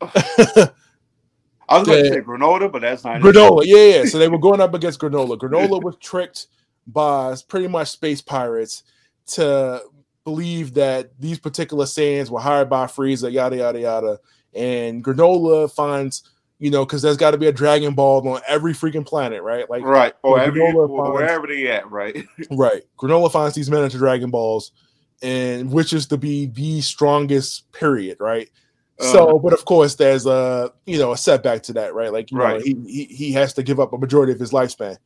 I 1.68 1.78
was 1.78 1.86
going 1.86 2.04
to 2.04 2.08
say 2.08 2.20
Granola, 2.20 2.72
but 2.72 2.80
that's 2.80 3.04
not 3.04 3.20
Granola. 3.20 3.62
Yeah, 3.64 3.98
yeah. 3.98 4.04
So 4.04 4.18
they 4.18 4.28
were 4.28 4.38
going 4.46 4.60
up 4.60 4.74
against 4.74 5.00
Granola. 5.00 5.36
Granola 5.36 5.82
was 5.82 5.96
tricked 6.00 6.46
by 6.86 7.34
pretty 7.48 7.68
much 7.68 7.88
space 7.90 8.22
pirates 8.22 8.84
to 9.26 9.82
believe 10.24 10.74
that 10.74 11.10
these 11.18 11.38
particular 11.38 11.84
Saiyans 11.84 12.30
were 12.30 12.40
hired 12.40 12.70
by 12.70 12.86
Frieza, 12.86 13.30
yada 13.30 13.56
yada 13.56 13.80
yada. 13.80 14.18
And 14.54 15.04
Granola 15.04 15.70
finds, 15.72 16.30
you 16.58 16.70
know, 16.70 16.84
because 16.84 17.02
there's 17.02 17.16
got 17.16 17.32
to 17.32 17.38
be 17.38 17.46
a 17.46 17.52
Dragon 17.52 17.94
Ball 17.94 18.26
on 18.28 18.40
every 18.46 18.72
freaking 18.72 19.06
planet, 19.06 19.42
right? 19.42 19.68
Like 19.68 19.84
right, 19.84 20.14
or, 20.22 20.40
every, 20.40 20.60
or 20.60 20.88
finds, 20.88 21.12
wherever 21.12 21.46
they 21.46 21.68
at, 21.68 21.90
right? 21.90 22.24
right. 22.50 22.82
Granola 22.98 23.30
finds 23.30 23.54
these 23.54 23.70
miniature 23.70 23.98
Dragon 23.98 24.30
Balls, 24.30 24.72
and 25.22 25.70
wishes 25.72 26.06
to 26.06 26.16
be 26.16 26.46
the 26.46 26.80
strongest. 26.80 27.70
Period. 27.72 28.18
Right 28.20 28.50
so, 29.00 29.36
uh, 29.36 29.38
but 29.38 29.52
of 29.52 29.64
course, 29.64 29.94
there's 29.94 30.26
a 30.26 30.72
you 30.86 30.98
know 30.98 31.12
a 31.12 31.16
setback 31.16 31.62
to 31.64 31.72
that, 31.74 31.94
right? 31.94 32.12
Like, 32.12 32.30
you 32.30 32.38
right. 32.38 32.58
know, 32.58 32.64
he, 32.64 32.74
he 32.86 33.04
he 33.04 33.32
has 33.32 33.54
to 33.54 33.62
give 33.62 33.78
up 33.78 33.92
a 33.92 33.98
majority 33.98 34.32
of 34.32 34.40
his 34.40 34.50
lifespan. 34.50 34.96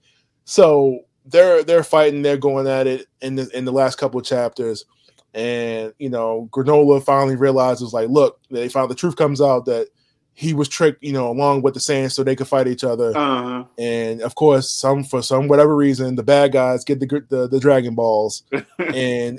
So 0.44 1.00
they're 1.26 1.62
they're 1.62 1.84
fighting, 1.84 2.22
they're 2.22 2.38
going 2.38 2.66
at 2.66 2.86
it 2.86 3.06
in 3.20 3.36
the 3.36 3.50
in 3.54 3.64
the 3.64 3.72
last 3.72 3.98
couple 3.98 4.18
of 4.18 4.24
chapters, 4.24 4.86
and 5.34 5.92
you 5.98 6.08
know, 6.08 6.48
Granola 6.52 7.02
finally 7.02 7.36
realizes, 7.36 7.92
like, 7.92 8.08
look, 8.08 8.40
they 8.50 8.68
found 8.70 8.90
the 8.90 8.94
truth 8.94 9.16
comes 9.16 9.42
out 9.42 9.66
that 9.66 9.88
he 10.34 10.54
was 10.54 10.68
tricked, 10.68 11.02
you 11.02 11.12
know, 11.12 11.30
along 11.30 11.60
with 11.60 11.74
the 11.74 11.80
Saiyans 11.80 12.12
so 12.12 12.24
they 12.24 12.34
could 12.34 12.48
fight 12.48 12.66
each 12.66 12.84
other. 12.84 13.12
Uh-huh. 13.14 13.64
And 13.78 14.22
of 14.22 14.34
course, 14.34 14.70
some 14.70 15.04
for 15.04 15.22
some 15.22 15.46
whatever 15.46 15.76
reason, 15.76 16.16
the 16.16 16.22
bad 16.22 16.52
guys 16.52 16.84
get 16.84 17.00
the 17.00 17.24
the, 17.28 17.48
the 17.48 17.60
Dragon 17.60 17.94
Balls 17.94 18.42
and 18.78 19.38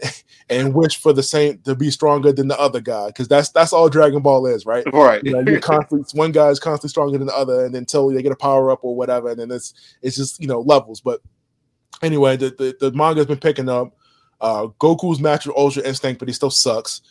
and 0.49 0.73
wish 0.73 0.97
for 0.97 1.11
the 1.11 1.23
same 1.23 1.57
to 1.59 1.73
be 1.73 1.89
stronger 1.89 2.31
than 2.31 2.47
the 2.47 2.59
other 2.59 2.79
guy 2.79 3.07
because 3.07 3.27
that's 3.27 3.49
that's 3.49 3.73
all 3.73 3.89
Dragon 3.89 4.21
Ball 4.21 4.45
is, 4.45 4.65
right? 4.65 4.85
Right. 4.93 5.23
You 5.23 5.31
know, 5.31 5.39
you're 5.39 5.59
constantly 5.59 6.05
one 6.17 6.31
guy 6.31 6.49
is 6.49 6.59
constantly 6.59 6.89
stronger 6.89 7.17
than 7.17 7.27
the 7.27 7.35
other, 7.35 7.65
and 7.65 7.75
until 7.75 8.09
they 8.09 8.21
get 8.21 8.31
a 8.31 8.35
power 8.35 8.69
up 8.69 8.83
or 8.83 8.95
whatever, 8.95 9.29
and 9.29 9.39
then 9.39 9.51
it's 9.51 9.73
it's 10.03 10.15
just 10.15 10.39
you 10.39 10.47
know 10.47 10.61
levels. 10.61 11.01
But 11.01 11.21
anyway, 12.03 12.37
the 12.37 12.49
the, 12.51 12.75
the 12.79 12.95
manga's 12.95 13.25
been 13.25 13.39
picking 13.39 13.69
up. 13.69 13.95
Uh, 14.39 14.67
Goku's 14.79 15.21
match 15.21 15.47
with 15.47 15.55
Ultra 15.57 15.83
Instinct, 15.83 16.19
but 16.19 16.27
he 16.27 16.33
still 16.33 16.51
sucks. 16.51 17.01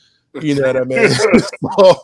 You 0.40 0.54
know 0.54 0.66
what 0.66 0.76
I 0.76 0.84
mean? 0.84 1.10
so, 1.78 2.02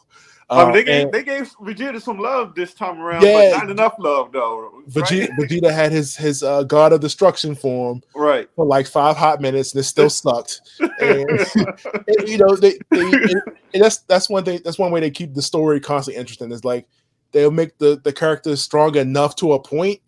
I 0.51 0.65
mean, 0.65 0.73
they 0.73 0.81
uh, 0.81 0.85
gave 0.85 1.13
they 1.13 1.23
gave 1.23 1.57
Vegeta 1.57 2.01
some 2.01 2.19
love 2.19 2.55
this 2.55 2.73
time 2.73 3.01
around, 3.01 3.23
yeah, 3.23 3.51
but 3.51 3.59
not 3.59 3.71
enough 3.71 3.95
love 3.99 4.33
though. 4.33 4.83
Vegeta, 4.89 5.29
right? 5.29 5.31
Vegeta 5.39 5.71
had 5.71 5.93
his 5.93 6.17
his 6.17 6.43
uh, 6.43 6.63
God 6.63 6.93
of 6.93 7.01
Destruction 7.01 7.55
form, 7.55 8.01
right, 8.15 8.49
for 8.57 8.65
like 8.65 8.87
five 8.87 9.17
hot 9.17 9.43
minutes, 9.43 9.75
and 9.75 9.81
it 9.81 9.85
still 9.85 10.09
sucked. 10.09 10.63
And, 10.81 10.91
and, 11.01 12.29
you 12.29 12.39
know, 12.39 12.57
they, 12.57 12.79
they 12.91 13.11
and 13.75 13.83
that's 13.83 13.99
that's 13.99 14.31
one 14.31 14.45
thing. 14.45 14.61
That's 14.65 14.79
one 14.79 14.91
way 14.91 15.01
they 15.01 15.11
keep 15.11 15.35
the 15.35 15.43
story 15.43 15.81
constantly 15.81 16.19
interesting. 16.19 16.51
Is 16.51 16.65
like 16.65 16.87
they'll 17.33 17.51
make 17.51 17.77
the 17.77 18.01
the 18.03 18.13
characters 18.13 18.63
strong 18.63 18.97
enough 18.97 19.37
to 19.37 19.53
a 19.53 19.63
point 19.63 20.01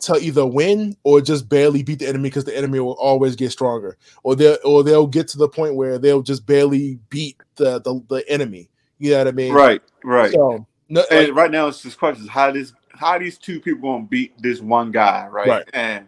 to 0.00 0.16
either 0.16 0.46
win 0.46 0.96
or 1.02 1.20
just 1.20 1.48
barely 1.48 1.82
beat 1.82 1.98
the 1.98 2.08
enemy 2.08 2.30
because 2.30 2.44
the 2.44 2.56
enemy 2.56 2.80
will 2.80 2.92
always 2.92 3.34
get 3.34 3.50
stronger, 3.50 3.98
or 4.22 4.36
they'll 4.36 4.58
or 4.64 4.84
they'll 4.84 5.08
get 5.08 5.26
to 5.28 5.38
the 5.38 5.48
point 5.48 5.74
where 5.74 5.98
they'll 5.98 6.22
just 6.22 6.46
barely 6.46 7.00
beat 7.10 7.36
the 7.56 7.80
the, 7.80 8.00
the 8.08 8.24
enemy. 8.28 8.69
You 9.00 9.12
know 9.12 9.18
what 9.18 9.28
I 9.28 9.32
mean? 9.32 9.52
Right, 9.52 9.82
right. 10.04 10.30
So 10.30 10.66
no, 10.90 11.04
and 11.10 11.28
like, 11.28 11.36
right 11.36 11.50
now 11.50 11.66
it's 11.68 11.82
just 11.82 11.98
question 11.98 12.28
how 12.28 12.52
this 12.52 12.72
how 12.90 13.18
these 13.18 13.38
two 13.38 13.58
people 13.60 13.90
gonna 13.90 14.04
beat 14.04 14.40
this 14.40 14.60
one 14.60 14.92
guy, 14.92 15.26
right? 15.26 15.48
Right. 15.48 15.70
And 15.72 16.06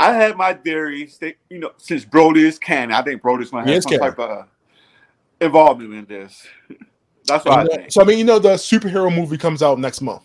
I 0.00 0.14
had 0.14 0.36
my 0.36 0.54
theories 0.54 1.20
you 1.50 1.58
know 1.58 1.72
since 1.76 2.04
Broly 2.04 2.38
is 2.38 2.58
canon, 2.58 2.92
I 2.92 3.02
think 3.02 3.22
Broly's 3.22 3.50
gonna 3.50 3.70
have 3.70 3.82
some 3.82 3.90
canon. 3.90 4.08
type 4.08 4.18
of 4.18 4.48
involvement 5.40 5.92
in 5.92 6.04
this. 6.06 6.46
That's 7.26 7.44
what 7.44 7.58
I 7.58 7.76
think. 7.76 7.92
so 7.92 8.00
I 8.00 8.04
mean, 8.04 8.18
you 8.18 8.24
know, 8.24 8.38
the 8.38 8.54
superhero 8.54 9.14
movie 9.14 9.36
comes 9.36 9.62
out 9.62 9.78
next 9.78 10.00
month. 10.00 10.22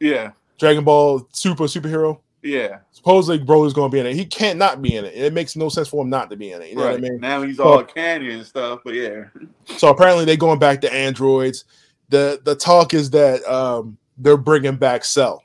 Yeah, 0.00 0.32
Dragon 0.58 0.84
Ball 0.84 1.28
Super 1.32 1.64
Superhero. 1.64 2.20
Yeah. 2.46 2.78
Supposedly, 2.92 3.44
Broly's 3.44 3.72
going 3.72 3.90
to 3.90 3.94
be 3.94 4.00
in 4.00 4.06
it. 4.06 4.14
He 4.14 4.24
can't 4.24 4.58
not 4.58 4.80
be 4.80 4.96
in 4.96 5.04
it. 5.04 5.14
It 5.14 5.32
makes 5.32 5.56
no 5.56 5.68
sense 5.68 5.88
for 5.88 6.02
him 6.02 6.10
not 6.10 6.30
to 6.30 6.36
be 6.36 6.52
in 6.52 6.62
it. 6.62 6.70
You 6.70 6.76
know 6.76 6.84
right. 6.84 6.92
what 6.92 7.04
I 7.04 7.10
mean? 7.10 7.20
Now 7.20 7.42
he's 7.42 7.56
So- 7.56 7.64
all 7.64 7.84
candy 7.84 8.32
and 8.32 8.44
stuff, 8.46 8.80
but 8.84 8.94
yeah. 8.94 9.24
So 9.76 9.88
apparently, 9.88 10.24
they're 10.24 10.36
going 10.36 10.58
back 10.58 10.80
to 10.82 10.92
androids. 10.92 11.64
the 12.08 12.40
The 12.44 12.54
talk 12.54 12.94
is 12.94 13.10
that 13.10 13.44
um, 13.44 13.98
they're 14.16 14.36
bringing 14.36 14.76
back 14.76 15.04
Cell. 15.04 15.42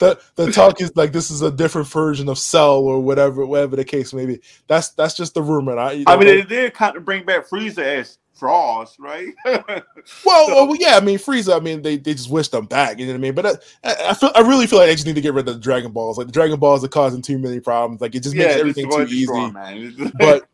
The 0.00 0.18
the 0.34 0.50
talk 0.50 0.80
is 0.80 0.96
like 0.96 1.12
this 1.12 1.30
is 1.30 1.42
a 1.42 1.50
different 1.50 1.86
version 1.86 2.30
of 2.30 2.38
Cell 2.38 2.78
or 2.78 3.00
whatever, 3.00 3.44
whatever 3.44 3.76
the 3.76 3.84
case 3.84 4.14
may 4.14 4.24
be. 4.24 4.40
That's 4.66 4.88
that's 4.92 5.14
just 5.14 5.34
the 5.34 5.42
rumor. 5.42 5.78
I, 5.78 5.92
you 5.92 6.04
I 6.06 6.16
mean, 6.16 6.26
they 6.26 6.40
did 6.40 6.72
kind 6.72 6.96
of 6.96 7.04
bring 7.04 7.24
back 7.24 7.46
Frieza 7.46 7.82
as 7.82 8.18
Frost, 8.40 8.98
right? 8.98 9.28
Well, 10.24 10.66
well, 10.66 10.76
yeah, 10.76 10.96
I 10.96 11.00
mean, 11.00 11.18
Frieza. 11.18 11.56
I 11.56 11.60
mean, 11.60 11.82
they, 11.82 11.96
they 11.96 12.14
just 12.14 12.30
wish 12.30 12.48
them 12.48 12.66
back. 12.66 12.98
You 12.98 13.06
know 13.06 13.12
what 13.12 13.18
I 13.18 13.20
mean? 13.20 13.34
But 13.34 13.46
I, 13.46 13.50
I, 13.84 14.10
I 14.10 14.14
feel, 14.14 14.32
I 14.34 14.40
really 14.40 14.66
feel 14.66 14.78
like 14.78 14.88
they 14.88 14.94
just 14.94 15.06
need 15.06 15.14
to 15.14 15.20
get 15.20 15.34
rid 15.34 15.46
of 15.46 15.54
the 15.54 15.60
Dragon 15.60 15.92
Balls. 15.92 16.18
Like 16.18 16.26
the 16.26 16.32
Dragon 16.32 16.58
Balls 16.58 16.82
are 16.82 16.88
causing 16.88 17.22
too 17.22 17.38
many 17.38 17.60
problems. 17.60 18.00
Like 18.00 18.14
it 18.14 18.22
just 18.22 18.34
makes 18.34 18.54
yeah, 18.54 18.60
everything 18.60 18.90
too 18.90 19.02
easy. 19.02 19.24
strong, 19.24 19.52
man. 19.52 20.12
But 20.18 20.48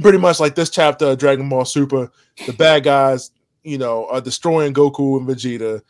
pretty 0.00 0.18
much 0.18 0.40
like 0.40 0.54
this 0.54 0.70
chapter 0.70 1.06
of 1.06 1.18
Dragon 1.18 1.48
Ball 1.48 1.64
Super, 1.64 2.10
the 2.46 2.52
bad 2.52 2.84
guys, 2.84 3.30
you 3.62 3.78
know, 3.78 4.06
are 4.08 4.20
destroying 4.20 4.72
Goku 4.72 5.18
and 5.18 5.28
Vegeta. 5.28 5.82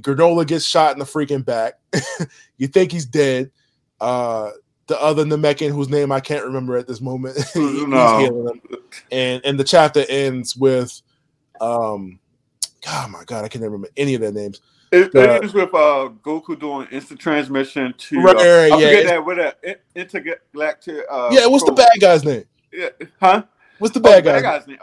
Granola 0.00 0.46
gets 0.46 0.64
shot 0.64 0.92
in 0.92 0.98
the 0.98 1.04
freaking 1.04 1.44
back. 1.44 1.74
you 2.56 2.66
think 2.66 2.90
he's 2.90 3.06
dead. 3.06 3.50
Uh, 4.00 4.50
the 4.86 5.00
other 5.00 5.24
Namekian, 5.24 5.70
whose 5.70 5.88
name 5.88 6.12
I 6.12 6.20
can't 6.20 6.44
remember 6.44 6.76
at 6.76 6.86
this 6.86 7.00
moment, 7.00 7.36
No. 7.54 7.62
he's 7.62 8.26
healing 8.26 8.48
him. 8.48 8.60
And 9.10 9.44
and 9.44 9.58
the 9.58 9.64
chapter 9.64 10.04
ends 10.08 10.56
with, 10.56 11.00
um, 11.60 12.18
oh 12.88 13.08
my 13.08 13.24
god, 13.24 13.44
I 13.44 13.48
can't 13.48 13.64
remember 13.64 13.88
any 13.96 14.14
of 14.14 14.20
their 14.20 14.32
names. 14.32 14.60
It, 14.92 15.14
Uh, 15.14 15.20
it 15.20 15.30
ends 15.42 15.54
with 15.54 15.74
uh, 15.74 16.10
Goku 16.22 16.58
doing 16.58 16.86
instant 16.92 17.18
transmission 17.20 17.94
to. 17.98 18.20
Right, 18.20 18.36
uh, 18.36 18.38
right, 18.38 18.72
I 18.72 18.78
yeah, 18.78 18.86
forget 18.88 19.06
that 19.06 19.24
with 19.24 19.38
a 19.38 19.76
intergalactic. 19.96 21.04
Uh, 21.10 21.30
yeah, 21.32 21.46
what's 21.46 21.64
the 21.64 21.72
bad 21.72 21.90
guy's 22.00 22.24
name? 22.24 22.44
Yeah, 22.72 22.90
huh? 23.20 23.42
What's 23.78 23.94
the 23.94 24.00
Oh, 24.00 24.02
bad 24.02 24.24
bad 24.24 24.42
guy's 24.42 24.66
name. 24.66 24.78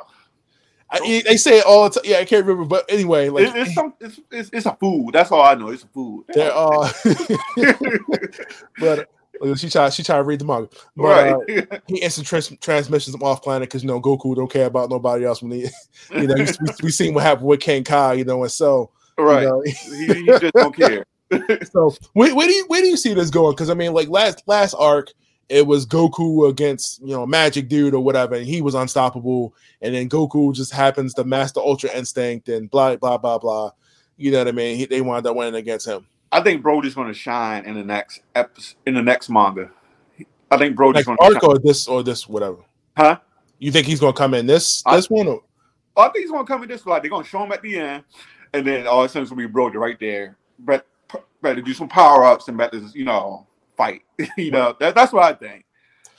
I, 0.93 1.21
they 1.25 1.37
say 1.37 1.59
it 1.59 1.65
all 1.65 1.85
the 1.89 2.01
time. 2.01 2.03
Yeah, 2.05 2.17
I 2.17 2.25
can't 2.25 2.45
remember, 2.45 2.67
but 2.67 2.83
anyway, 2.91 3.29
like 3.29 3.47
It- 3.47 3.55
it's 3.55 3.73
some. 3.73 3.93
It's, 4.01 4.19
it's, 4.29 4.49
it's 4.51 4.65
a 4.65 4.75
food. 4.75 5.11
That's 5.13 5.31
all 5.31 5.41
I 5.41 5.55
know. 5.55 5.69
It's 5.69 5.83
a 5.83 5.87
food. 5.87 6.25
there 6.33 6.51
are. 6.51 6.89
but 8.79 9.07
she 9.55 9.69
tried. 9.69 9.93
She 9.93 10.03
tried 10.03 10.17
to 10.17 10.23
read 10.23 10.39
the 10.39 10.45
manga. 10.45 10.69
But, 10.95 11.03
uh, 11.03 11.37
right. 11.37 11.81
he 11.87 12.01
instant 12.01 12.27
trans- 12.27 12.57
transmissions 12.57 13.15
him 13.15 13.23
off 13.23 13.41
planet 13.41 13.69
because 13.69 13.83
you 13.83 13.87
know 13.87 14.01
Goku 14.01 14.35
don't 14.35 14.51
care 14.51 14.65
about 14.65 14.89
nobody 14.89 15.25
else 15.25 15.41
when 15.41 15.51
he, 15.51 15.67
you 16.13 16.27
know, 16.27 16.35
we, 16.35 16.45
we 16.83 16.91
seen 16.91 17.13
what 17.13 17.23
happened 17.23 17.47
with 17.47 17.59
King 17.59 17.83
Kai, 17.83 18.13
you 18.13 18.25
know, 18.25 18.43
and 18.43 18.51
so 18.51 18.91
right. 19.17 19.43
You 19.43 19.49
know, 19.49 19.61
he, 19.61 20.13
he 20.13 20.25
just 20.25 20.53
don't 20.53 20.75
care. 20.75 21.05
so 21.71 21.95
where, 22.13 22.35
where 22.35 22.47
do 22.47 22.53
you 22.53 22.65
where 22.67 22.81
do 22.81 22.87
you 22.87 22.97
see 22.97 23.13
this 23.13 23.29
going? 23.29 23.53
Because 23.53 23.69
I 23.69 23.73
mean, 23.73 23.93
like 23.93 24.09
last 24.09 24.43
last 24.47 24.73
arc, 24.73 25.11
it 25.49 25.65
was 25.65 25.85
Goku 25.85 26.49
against 26.49 27.01
you 27.01 27.15
know 27.15 27.25
Magic 27.25 27.67
Dude 27.67 27.93
or 27.93 28.03
whatever, 28.03 28.35
and 28.35 28.45
he 28.45 28.61
was 28.61 28.75
unstoppable, 28.75 29.55
and 29.81 29.95
then 29.95 30.09
Goku 30.09 30.53
just 30.53 30.73
happens 30.73 31.13
to 31.15 31.23
master 31.23 31.59
Ultra 31.59 31.95
Instinct 31.95 32.49
and 32.49 32.69
blah 32.69 32.95
blah 32.95 33.17
blah 33.17 33.37
blah. 33.37 33.71
You 34.17 34.31
know 34.31 34.39
what 34.39 34.47
I 34.49 34.51
mean? 34.51 34.77
He, 34.77 34.85
they 34.85 35.01
wound 35.01 35.25
up 35.25 35.35
winning 35.35 35.55
against 35.55 35.87
him. 35.87 36.05
I 36.31 36.41
think 36.41 36.63
Broly's 36.63 36.95
going 36.95 37.07
to 37.07 37.13
shine 37.13 37.65
in 37.65 37.75
the 37.75 37.83
next 37.83 38.21
episode, 38.35 38.75
in 38.85 38.93
the 38.93 39.01
next 39.01 39.29
manga. 39.29 39.69
I 40.49 40.57
think 40.57 40.75
Broly's 40.77 41.07
Like 41.07 41.17
going 41.17 41.39
to 41.39 41.47
or 41.47 41.59
this 41.59 41.87
or 41.87 42.03
this 42.03 42.27
whatever. 42.27 42.57
Huh? 42.97 43.19
You 43.59 43.71
think 43.71 43.85
he's 43.85 43.99
gonna 43.99 44.13
come 44.13 44.33
in 44.33 44.47
this 44.47 44.83
I- 44.85 44.95
this 44.95 45.09
one? 45.09 45.27
Or? 45.27 45.43
I 45.95 46.09
think 46.09 46.23
he's 46.23 46.31
gonna 46.31 46.47
come 46.47 46.63
in 46.63 46.69
this 46.69 46.85
like 46.85 47.03
they're 47.03 47.11
gonna 47.11 47.23
show 47.23 47.43
him 47.43 47.51
at 47.51 47.61
the 47.61 47.77
end, 47.77 48.03
and 48.53 48.65
then 48.65 48.87
all 48.87 49.03
of 49.03 49.05
a 49.05 49.09
sudden 49.09 49.21
it's 49.23 49.31
gonna 49.31 49.47
be 49.47 49.53
Broly 49.53 49.75
right 49.75 49.99
there. 49.99 50.35
But 50.59 50.87
better 51.41 51.61
do 51.61 51.73
some 51.73 51.87
power 51.89 52.23
ups 52.23 52.47
and 52.47 52.57
better 52.57 52.81
you 52.93 53.05
know 53.05 53.47
fight. 53.77 54.01
you 54.37 54.51
know 54.51 54.75
that, 54.79 54.95
that's 54.95 55.13
what 55.13 55.23
I 55.23 55.33
think. 55.33 55.65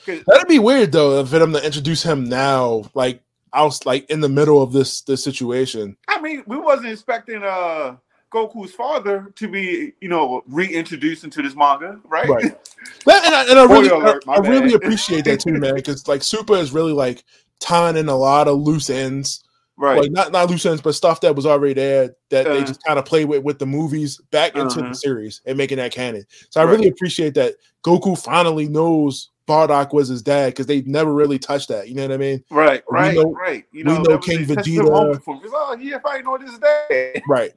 That'd 0.07 0.48
be 0.48 0.59
weird 0.59 0.92
though 0.92 1.25
for 1.25 1.38
them 1.38 1.53
to 1.53 1.64
introduce 1.64 2.03
him 2.03 2.25
now, 2.25 2.85
like 2.94 3.22
I 3.53 3.64
was 3.64 3.85
like 3.85 4.09
in 4.09 4.20
the 4.20 4.29
middle 4.29 4.62
of 4.62 4.72
this 4.72 5.03
this 5.03 5.22
situation. 5.25 5.96
I 6.09 6.20
mean, 6.20 6.42
we 6.46 6.57
wasn't 6.57 6.88
expecting 6.88 7.42
uh 7.42 7.96
Goku's 8.33 8.73
father 8.73 9.33
to 9.37 9.49
be 9.49 9.92
you 10.01 10.09
know 10.09 10.42
reintroduced 10.47 11.25
into 11.25 11.42
this 11.42 11.55
manga, 11.55 12.01
right? 12.05 12.29
Right. 12.29 12.59
And 13.07 13.33
I, 13.35 13.47
and 13.49 13.59
I 13.61 13.64
really, 13.64 13.88
alert, 13.90 14.25
I, 14.27 14.35
I 14.35 14.38
really 14.38 14.75
appreciate 14.81 15.25
that 15.27 15.38
too, 15.40 15.53
man. 15.53 15.77
Because 15.77 16.09
like 16.09 16.21
Super 16.23 16.55
is 16.57 16.73
really 16.73 16.92
like 16.92 17.23
tying 17.61 17.97
in 17.97 18.09
a 18.09 18.16
lot 18.16 18.49
of 18.49 18.59
loose 18.59 18.90
ends, 18.90 19.45
right. 19.77 20.01
like 20.01 20.11
not 20.11 20.33
not 20.33 20.51
loose 20.51 20.66
ends, 20.66 20.83
but 20.83 20.95
stuff 20.97 21.21
that 21.21 21.37
was 21.37 21.47
already 21.47 21.75
there 21.75 22.09
that 22.31 22.45
they 22.45 22.57
Uh-huh. 22.57 22.64
just 22.66 22.83
kind 22.83 22.99
of 22.99 23.05
play 23.05 23.25
with 23.25 23.45
with 23.45 23.61
the 23.61 23.66
movies 23.66 24.21
back 24.33 24.57
into 24.57 24.81
Uh-huh. 24.81 24.88
the 24.88 24.95
series 24.97 25.40
and 25.47 25.57
making 25.57 25.77
that 25.79 25.92
canon. 25.92 26.25
So 26.51 26.61
I 26.61 26.64
Right. 26.64 26.73
really 26.73 26.88
appreciate 26.88 27.35
that 27.35 27.55
Goku 27.85 28.18
finally 28.21 28.68
knows 28.68 29.31
Bardock 29.47 29.92
was 29.92 30.09
his 30.09 30.23
dad 30.23 30.47
because 30.51 30.66
they 30.66 30.83
never 30.83 31.12
really 31.14 31.38
touched 31.38 31.68
that. 31.68 31.88
You 31.88 31.95
know 31.95 32.03
what 32.03 32.12
I 32.14 32.16
mean? 32.16 32.42
Right, 32.51 32.83
We 32.90 32.99
right, 32.99 33.14
know- 33.14 33.33
right. 33.33 33.64
You 33.73 33.85
we 33.85 33.92
know, 33.92 33.99
know 33.99 34.05
that 34.11 34.16
was 34.18 34.27
King 34.27 34.45
Vegeta- 34.45 35.23
for 35.23 35.40
Oh, 35.55 35.77
yeah, 35.81 35.97
if 35.97 36.07
I 36.07 36.21
know 36.21 36.37
this 36.38 36.59
day. 36.59 37.23
Right. 37.29 37.53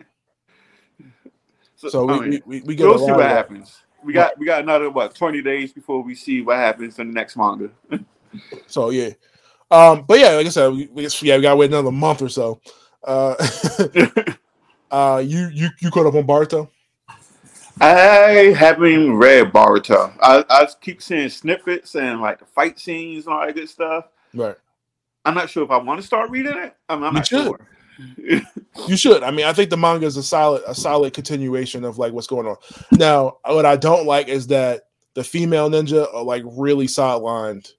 So 1.90 2.06
we, 2.06 2.20
mean, 2.20 2.30
we, 2.30 2.42
we, 2.46 2.62
we 2.62 2.76
get 2.76 2.86
we'll 2.86 3.00
see 3.00 3.12
what 3.12 3.26
happens. 3.26 3.84
We 4.04 4.14
got 4.14 4.38
we 4.38 4.46
got 4.46 4.62
another 4.62 4.90
what 4.90 5.16
twenty 5.16 5.42
days 5.42 5.74
before 5.74 6.02
we 6.04 6.16
see 6.16 6.42
what 6.42 6.58
happens 6.58 7.00
in 7.00 7.08
the 7.08 7.14
next 7.14 7.38
manga. 7.38 7.70
So 8.68 8.90
yeah, 8.90 9.12
um, 9.72 10.04
but 10.06 10.20
yeah, 10.20 10.32
like 10.32 10.46
I 10.46 10.50
said, 10.50 10.70
we, 10.70 10.88
we 10.88 11.08
yeah 11.22 11.38
we 11.38 11.42
got 11.42 11.52
to 11.52 11.56
wait 11.56 11.70
another 11.70 11.92
month 11.92 12.22
or 12.22 12.28
so. 12.28 12.60
Uh, 13.02 13.36
uh, 14.92 15.24
you 15.26 15.50
you 15.54 15.70
you 15.80 15.90
caught 15.90 16.06
up 16.06 16.16
on 16.16 16.28
Boruto? 16.28 16.70
I 17.82 18.54
haven't 18.58 19.16
read 19.16 19.52
Boruto. 19.52 20.14
I, 20.22 20.46
I 20.50 20.68
keep 20.82 21.02
seeing 21.02 21.30
snippets 21.30 21.96
and 21.96 22.22
like 22.22 22.40
the 22.40 22.46
fight 22.46 22.80
scenes 22.80 23.26
and 23.26 23.36
all 23.36 23.46
that 23.46 23.56
good 23.56 23.70
stuff. 23.70 24.06
Right. 24.34 24.56
I'm 25.26 25.34
not 25.34 25.50
sure 25.50 25.64
if 25.64 25.72
I 25.72 25.78
want 25.78 26.00
to 26.00 26.06
start 26.06 26.30
reading 26.30 26.58
it. 26.58 26.76
I'm, 26.88 27.04
I'm 27.04 27.14
not 27.16 27.28
should. 27.28 27.44
sure. 27.46 27.60
You 28.88 28.98
should. 28.98 29.24
I 29.24 29.32
mean, 29.32 29.46
I 29.46 29.54
think 29.54 29.70
the 29.70 29.78
manga 29.78 30.06
is 30.06 30.18
a 30.18 30.24
solid 30.24 30.62
a 30.68 30.76
solid 30.76 31.14
continuation 31.14 31.86
of 31.86 31.98
like 31.98 32.12
what's 32.12 32.28
going 32.28 32.46
on. 32.46 32.58
Now, 32.92 33.38
what 33.46 33.66
I 33.66 33.78
don't 33.78 34.06
like 34.06 34.28
is 34.28 34.48
that 34.48 34.88
the 35.14 35.24
female 35.24 35.70
ninja 35.70 36.14
are 36.14 36.24
like 36.24 36.44
really 36.46 36.88
sidelined, 36.88 37.72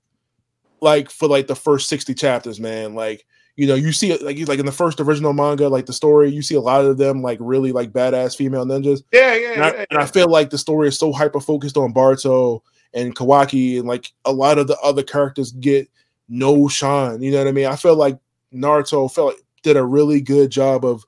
like 0.80 1.10
for 1.10 1.28
like 1.28 1.48
the 1.48 1.54
first 1.54 1.90
sixty 1.90 2.14
chapters. 2.14 2.58
Man, 2.58 2.94
like 2.94 3.26
you 3.56 3.66
know, 3.66 3.74
you 3.74 3.92
see 3.92 4.10
it 4.10 4.22
like 4.22 4.38
you 4.38 4.46
like 4.46 4.58
in 4.58 4.66
the 4.66 4.72
first 4.72 5.00
original 5.00 5.34
manga, 5.34 5.68
like 5.68 5.84
the 5.84 5.92
story, 5.92 6.30
you 6.30 6.40
see 6.40 6.54
a 6.54 6.60
lot 6.60 6.84
of 6.84 6.96
them 6.96 7.20
like 7.22 7.38
really 7.40 7.72
like 7.72 7.92
badass 7.92 8.34
female 8.34 8.64
ninjas. 8.64 9.02
yeah, 9.12 9.34
yeah, 9.34 9.52
and 9.52 9.62
I, 9.62 9.68
yeah. 9.74 9.84
and 9.90 9.98
I 9.98 10.06
feel 10.06 10.28
like 10.28 10.48
the 10.48 10.58
story 10.58 10.88
is 10.88 10.98
so 10.98 11.12
hyper 11.12 11.40
focused 11.40 11.76
on 11.76 11.92
Boruto 11.92 12.62
and 12.94 13.14
Kawaki, 13.14 13.78
and 13.78 13.86
like 13.86 14.12
a 14.24 14.32
lot 14.32 14.56
of 14.56 14.66
the 14.66 14.78
other 14.80 15.02
characters 15.02 15.52
get 15.52 15.90
no 16.28 16.68
shine. 16.68 17.22
You 17.22 17.32
know 17.32 17.38
what 17.38 17.48
I 17.48 17.52
mean? 17.52 17.66
I 17.66 17.76
feel 17.76 17.96
like 17.96 18.18
Naruto 18.52 19.12
felt 19.12 19.34
like 19.34 19.45
did 19.66 19.76
a 19.76 19.84
really 19.84 20.20
good 20.20 20.48
job 20.48 20.84
of 20.84 21.04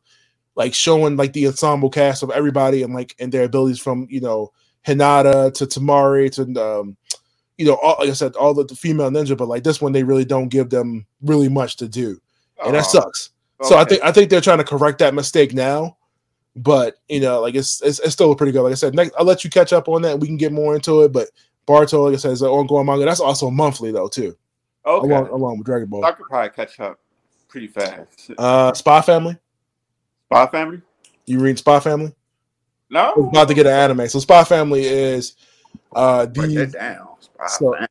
like 0.57 0.75
showing 0.75 1.16
like 1.16 1.33
the 1.33 1.47
ensemble 1.47 1.88
cast 1.88 2.25
of 2.25 2.31
everybody 2.33 2.83
and 2.83 2.92
like 2.92 3.14
and 3.21 3.31
their 3.31 3.44
abilities 3.44 3.79
from 3.79 4.09
you 4.11 4.21
know 4.21 4.53
Hinata 4.85 5.55
to 5.55 5.66
Temari 5.66 6.31
to 6.33 6.61
um 6.61 6.97
you 7.57 7.64
know 7.64 7.75
all, 7.77 7.97
like 8.01 8.11
I 8.11 8.14
said 8.14 8.35
all 8.35 8.55
the, 8.55 8.64
the 8.64 8.75
female 8.75 9.11
ninja, 9.11 9.37
but 9.37 9.47
like 9.47 9.62
this 9.62 9.81
one 9.81 9.92
they 9.92 10.03
really 10.03 10.25
don't 10.25 10.49
give 10.49 10.71
them 10.71 11.07
really 11.23 11.49
much 11.49 11.77
to 11.77 11.88
do, 11.88 12.21
and 12.64 12.75
that 12.75 12.85
Oh, 12.87 12.88
sucks. 12.88 13.31
So 13.62 13.79
I 13.79 13.85
think 13.85 14.03
I 14.03 14.11
think 14.11 14.29
they're 14.31 14.40
trying 14.40 14.59
to 14.59 14.64
correct 14.64 14.99
that 14.99 15.14
mistake 15.14 15.55
now. 15.55 15.97
But 16.57 16.97
you 17.09 17.21
know, 17.21 17.40
like 17.40 17.55
it's 17.55 17.81
it's, 17.83 18.01
it's 18.01 18.12
still 18.12 18.35
pretty 18.35 18.51
good. 18.51 18.62
Like 18.62 18.73
I 18.73 18.75
said, 18.75 18.94
next 18.94 19.14
I'll 19.16 19.25
let 19.25 19.44
you 19.44 19.51
catch 19.51 19.73
up 19.73 19.88
on 19.88 20.03
that. 20.03 20.18
We 20.18 20.27
can 20.27 20.37
get 20.37 20.53
more 20.53 20.75
into 20.75 21.03
it. 21.03 21.12
But 21.12 21.29
Boruto, 21.68 22.07
like 22.07 22.14
I 22.14 22.16
said, 22.16 22.33
is 22.33 22.42
an 22.42 22.49
ongoing 22.49 22.87
manga. 22.87 23.05
That's 23.05 23.21
also 23.21 23.49
monthly 23.51 23.92
though 23.92 24.09
too, 24.09 24.37
okay. 24.85 25.07
along 25.07 25.29
along 25.29 25.59
with 25.59 25.66
Dragon 25.66 25.88
Ball. 25.88 26.05
I 26.05 26.12
could 26.12 26.27
probably 26.27 26.51
catch 26.51 26.81
up 26.81 26.99
pretty 27.49 27.67
fast. 27.69 28.31
Uh, 28.37 28.73
Spy 28.75 29.01
Family. 29.01 29.37
Spy 30.27 30.47
Family? 30.49 30.83
You 31.27 31.41
read 31.41 31.59
Spy 31.59 31.81
Family? 31.81 32.13
No. 32.91 33.13
It's 33.17 33.29
about 33.29 33.49
to 33.49 33.55
get 33.55 33.67
an 33.67 33.73
anime. 33.73 34.09
So 34.09 34.19
Spy 34.21 34.45
Family 34.45 34.85
is 34.85 35.35
uh 35.95 36.27
Write 36.37 36.55
that 36.55 36.73
the 36.73 36.79
down. 36.79 37.09
Spy 37.21 37.87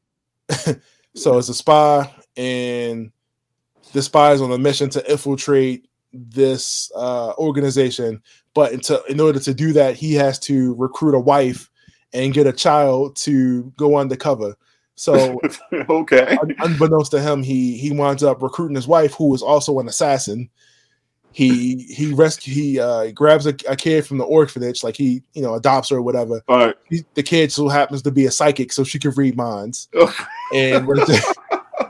So- 0.69 0.75
so 1.15 1.37
it's 1.37 1.49
a 1.49 1.53
spy 1.53 2.13
and 2.35 3.11
the 3.93 4.01
spy 4.01 4.33
is 4.33 4.41
on 4.41 4.51
a 4.51 4.57
mission 4.57 4.89
to 4.91 5.11
infiltrate 5.11 5.87
this 6.13 6.91
uh, 6.95 7.33
organization, 7.37 8.21
but 8.53 8.71
into, 8.71 9.01
in 9.09 9.19
order 9.19 9.39
to 9.39 9.53
do 9.53 9.73
that, 9.73 9.95
he 9.95 10.13
has 10.13 10.39
to 10.39 10.73
recruit 10.75 11.15
a 11.15 11.19
wife 11.19 11.69
and 12.13 12.33
get 12.33 12.47
a 12.47 12.53
child 12.53 13.15
to 13.17 13.71
go 13.77 13.97
undercover. 13.97 14.55
So, 14.97 15.39
okay, 15.73 16.37
unbeknownst 16.59 17.11
to 17.11 17.21
him, 17.21 17.43
he 17.43 17.77
he 17.77 17.91
winds 17.91 18.23
up 18.23 18.41
recruiting 18.41 18.75
his 18.75 18.87
wife, 18.87 19.13
who 19.13 19.33
is 19.33 19.43
also 19.43 19.79
an 19.79 19.87
assassin. 19.87 20.49
He 21.31 21.83
he 21.83 22.13
rescue 22.13 22.51
he 22.51 22.79
uh, 22.79 23.11
grabs 23.11 23.45
a, 23.45 23.55
a 23.69 23.75
kid 23.75 24.07
from 24.07 24.17
the 24.17 24.23
orphanage, 24.23 24.83
like 24.83 24.97
he 24.97 25.21
you 25.33 25.43
know 25.43 25.53
adopts 25.53 25.89
her 25.89 25.97
or 25.97 26.01
whatever. 26.01 26.41
all 26.47 26.65
right. 26.65 26.75
He, 26.89 27.05
the 27.13 27.21
kid 27.21 27.51
so 27.51 27.69
happens 27.69 28.01
to 28.01 28.11
be 28.11 28.25
a 28.25 28.31
psychic, 28.31 28.73
so 28.73 28.83
she 28.83 28.97
can 28.97 29.11
read 29.11 29.37
minds. 29.37 29.87
And 30.53 30.87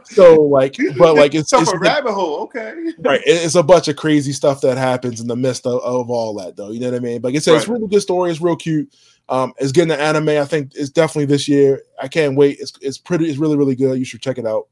so 0.03 0.41
like, 0.41 0.75
but 0.97 1.15
like 1.15 1.35
it's, 1.35 1.51
it's 1.53 1.71
a 1.71 1.77
rabbit 1.77 2.13
hole. 2.13 2.41
Okay, 2.43 2.73
right. 2.99 3.21
It's 3.25 3.55
a 3.55 3.63
bunch 3.63 3.87
of 3.87 3.95
crazy 3.95 4.31
stuff 4.31 4.61
that 4.61 4.77
happens 4.77 5.21
in 5.21 5.27
the 5.27 5.35
midst 5.35 5.65
of, 5.65 5.81
of 5.81 6.09
all 6.09 6.33
that, 6.35 6.55
though. 6.55 6.71
You 6.71 6.79
know 6.79 6.91
what 6.91 6.97
I 6.97 6.99
mean? 6.99 7.21
Like 7.21 7.35
I 7.35 7.39
said, 7.39 7.55
it's 7.55 7.67
Right. 7.67 7.75
really 7.75 7.87
good 7.87 8.01
story. 8.01 8.31
It's 8.31 8.41
real 8.41 8.55
cute. 8.55 8.93
Um, 9.29 9.53
it's 9.57 9.71
getting 9.71 9.89
the 9.89 10.01
anime. 10.01 10.29
I 10.29 10.45
think 10.45 10.71
it's 10.75 10.89
definitely 10.89 11.25
this 11.25 11.47
year. 11.47 11.81
I 12.01 12.07
can't 12.07 12.35
wait. 12.37 12.57
It's 12.59 12.73
it's 12.81 12.97
pretty. 12.97 13.29
It's 13.29 13.37
really 13.37 13.57
really 13.57 13.75
good. 13.75 13.99
You 13.99 14.05
should 14.05 14.21
check 14.21 14.37
it 14.37 14.45
out. 14.45 14.67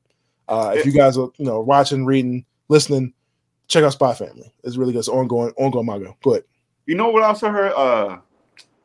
Uh, 0.47 0.73
if 0.75 0.85
you 0.85 0.91
guys 0.91 1.17
are 1.17 1.29
you 1.37 1.45
know 1.45 1.59
watching, 1.61 2.05
reading, 2.05 2.45
listening, 2.69 3.13
check 3.67 3.83
out 3.83 3.93
Spy 3.93 4.13
Family. 4.13 4.53
It's 4.63 4.77
really 4.77 4.93
good. 4.93 4.99
It's 4.99 5.07
ongoing 5.09 5.53
ongoing 5.57 5.85
manga. 5.85 6.13
Good. 6.23 6.43
you 6.85 6.95
know 6.95 7.09
what 7.09 7.23
I 7.23 7.27
also 7.27 7.49
heard? 7.49 7.73
Uh, 7.73 8.17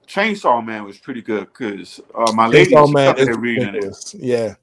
Chainsaw 0.08 0.64
Man 0.64 0.84
was 0.84 0.98
pretty 0.98 1.22
good 1.22 1.46
because 1.46 2.00
uh, 2.16 2.32
my 2.32 2.48
lady 2.48 2.72
Chainsaw 2.72 2.86
she 2.88 2.92
Man 2.94 3.14
started 3.16 3.36
reading 3.36 3.74
it. 3.76 4.14
Yeah. 4.14 4.54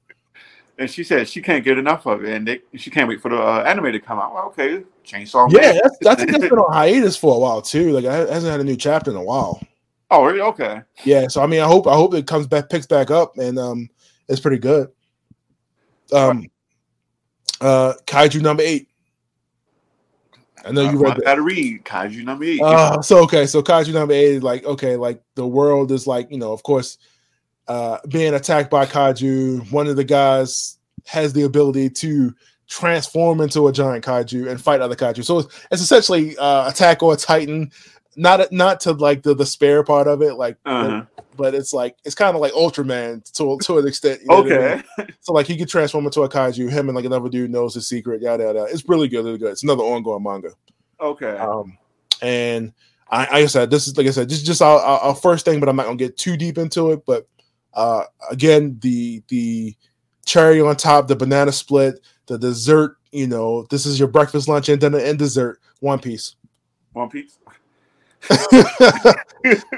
And 0.78 0.88
she 0.90 1.02
said 1.04 1.28
she 1.28 1.42
can't 1.42 1.64
get 1.64 1.76
enough 1.78 2.06
of 2.06 2.24
it, 2.24 2.34
and 2.34 2.46
they, 2.46 2.60
she 2.76 2.90
can't 2.90 3.08
wait 3.08 3.20
for 3.20 3.30
the 3.30 3.36
uh, 3.40 3.62
anime 3.66 3.92
to 3.92 3.98
come 4.00 4.18
out. 4.18 4.32
Well, 4.32 4.46
okay, 4.46 4.84
Chainsaw 5.04 5.50
Yeah, 5.50 5.72
Man. 5.72 5.80
that's, 5.82 6.06
I 6.06 6.14
think 6.14 6.30
that's 6.30 6.48
been 6.48 6.58
on 6.58 6.72
hiatus 6.72 7.16
for 7.16 7.34
a 7.34 7.38
while 7.38 7.60
too. 7.60 7.90
Like, 7.92 8.04
it 8.04 8.30
hasn't 8.30 8.50
had 8.50 8.60
a 8.60 8.64
new 8.64 8.76
chapter 8.76 9.10
in 9.10 9.16
a 9.16 9.22
while. 9.22 9.60
Oh, 10.10 10.24
really? 10.24 10.40
Okay. 10.40 10.80
Yeah, 11.04 11.28
so 11.28 11.42
I 11.42 11.46
mean, 11.46 11.60
I 11.60 11.66
hope 11.66 11.86
I 11.86 11.94
hope 11.94 12.14
it 12.14 12.26
comes 12.26 12.46
back, 12.46 12.70
picks 12.70 12.86
back 12.86 13.10
up, 13.10 13.36
and 13.38 13.58
um, 13.58 13.90
it's 14.28 14.40
pretty 14.40 14.58
good. 14.58 14.88
Um, 16.12 16.48
uh, 17.60 17.94
Kaiju 18.06 18.40
number 18.40 18.62
eight. 18.62 18.88
I 20.64 20.72
know 20.72 20.82
you 20.82 20.98
I 21.00 21.08
read 21.08 21.16
that. 21.16 21.24
gotta 21.24 21.42
read 21.42 21.84
Kaiju 21.84 22.24
number 22.24 22.44
eight. 22.44 22.60
Uh, 22.62 23.02
so 23.02 23.22
okay, 23.24 23.46
so 23.46 23.62
Kaiju 23.62 23.92
number 23.92 24.14
eight 24.14 24.36
is 24.36 24.42
like 24.42 24.64
okay, 24.64 24.96
like 24.96 25.22
the 25.34 25.46
world 25.46 25.92
is 25.92 26.06
like 26.06 26.30
you 26.30 26.38
know, 26.38 26.52
of 26.52 26.62
course, 26.62 26.98
uh, 27.68 27.98
being 28.08 28.34
attacked 28.34 28.70
by 28.70 28.86
Kaiju. 28.86 29.70
One 29.70 29.86
of 29.86 29.96
the 29.96 30.04
guys 30.04 30.78
has 31.06 31.32
the 31.32 31.42
ability 31.42 31.90
to 31.90 32.34
transform 32.68 33.40
into 33.40 33.68
a 33.68 33.72
giant 33.72 34.04
Kaiju 34.04 34.50
and 34.50 34.60
fight 34.60 34.80
other 34.80 34.96
Kaiju. 34.96 35.24
So 35.24 35.40
it's, 35.40 35.66
it's 35.70 35.82
essentially 35.82 36.36
uh, 36.38 36.68
Attack 36.68 37.02
on 37.02 37.16
Titan. 37.16 37.70
Not 38.16 38.50
not 38.50 38.80
to 38.80 38.92
like 38.92 39.22
the 39.22 39.32
the 39.32 39.46
spare 39.46 39.84
part 39.84 40.08
of 40.08 40.22
it, 40.22 40.34
like 40.34 40.56
uh-huh. 40.64 41.04
but 41.36 41.54
it's 41.54 41.72
like 41.72 41.96
it's 42.04 42.16
kind 42.16 42.34
of 42.34 42.40
like 42.40 42.52
Ultraman 42.52 43.22
to 43.34 43.56
to 43.64 43.78
an 43.78 43.86
extent. 43.86 44.22
you 44.22 44.26
know 44.26 44.42
what 44.42 44.52
I 44.52 44.58
mean? 44.74 44.84
Okay. 44.98 45.12
So 45.20 45.32
like 45.32 45.46
he 45.46 45.56
could 45.56 45.68
transform 45.68 46.04
into 46.04 46.22
a 46.22 46.28
kaiju. 46.28 46.68
Him 46.68 46.88
and 46.88 46.96
like 46.96 47.04
another 47.04 47.28
dude 47.28 47.52
knows 47.52 47.74
his 47.74 47.88
secret. 47.88 48.20
Yada 48.20 48.42
yada. 48.42 48.66
It's 48.70 48.88
really 48.88 49.06
good. 49.06 49.24
Really 49.24 49.38
good. 49.38 49.52
It's 49.52 49.62
another 49.62 49.84
ongoing 49.84 50.24
manga. 50.24 50.50
Okay. 51.00 51.36
Um, 51.36 51.78
and 52.20 52.72
I, 53.10 53.26
I 53.26 53.46
said, 53.46 53.70
this 53.70 53.86
is 53.86 53.96
like 53.96 54.08
I 54.08 54.10
said, 54.10 54.28
this 54.28 54.38
is 54.38 54.44
just 54.44 54.62
our, 54.62 54.80
our, 54.80 54.98
our 55.00 55.14
first 55.14 55.44
thing, 55.44 55.60
but 55.60 55.68
I'm 55.68 55.76
not 55.76 55.86
gonna 55.86 55.96
get 55.96 56.16
too 56.16 56.36
deep 56.36 56.58
into 56.58 56.90
it. 56.90 57.04
But 57.06 57.28
uh, 57.78 58.04
again, 58.28 58.76
the 58.80 59.22
the 59.28 59.76
cherry 60.26 60.60
on 60.60 60.74
top, 60.74 61.06
the 61.06 61.14
banana 61.14 61.52
split, 61.52 62.00
the 62.26 62.36
dessert. 62.36 62.96
You 63.12 63.28
know, 63.28 63.66
this 63.70 63.86
is 63.86 64.00
your 64.00 64.08
breakfast, 64.08 64.48
lunch, 64.48 64.68
and 64.68 64.80
dinner 64.80 64.98
and 64.98 65.16
dessert. 65.16 65.60
One 65.78 66.00
Piece. 66.00 66.34
One 66.92 67.08
Piece. 67.08 67.38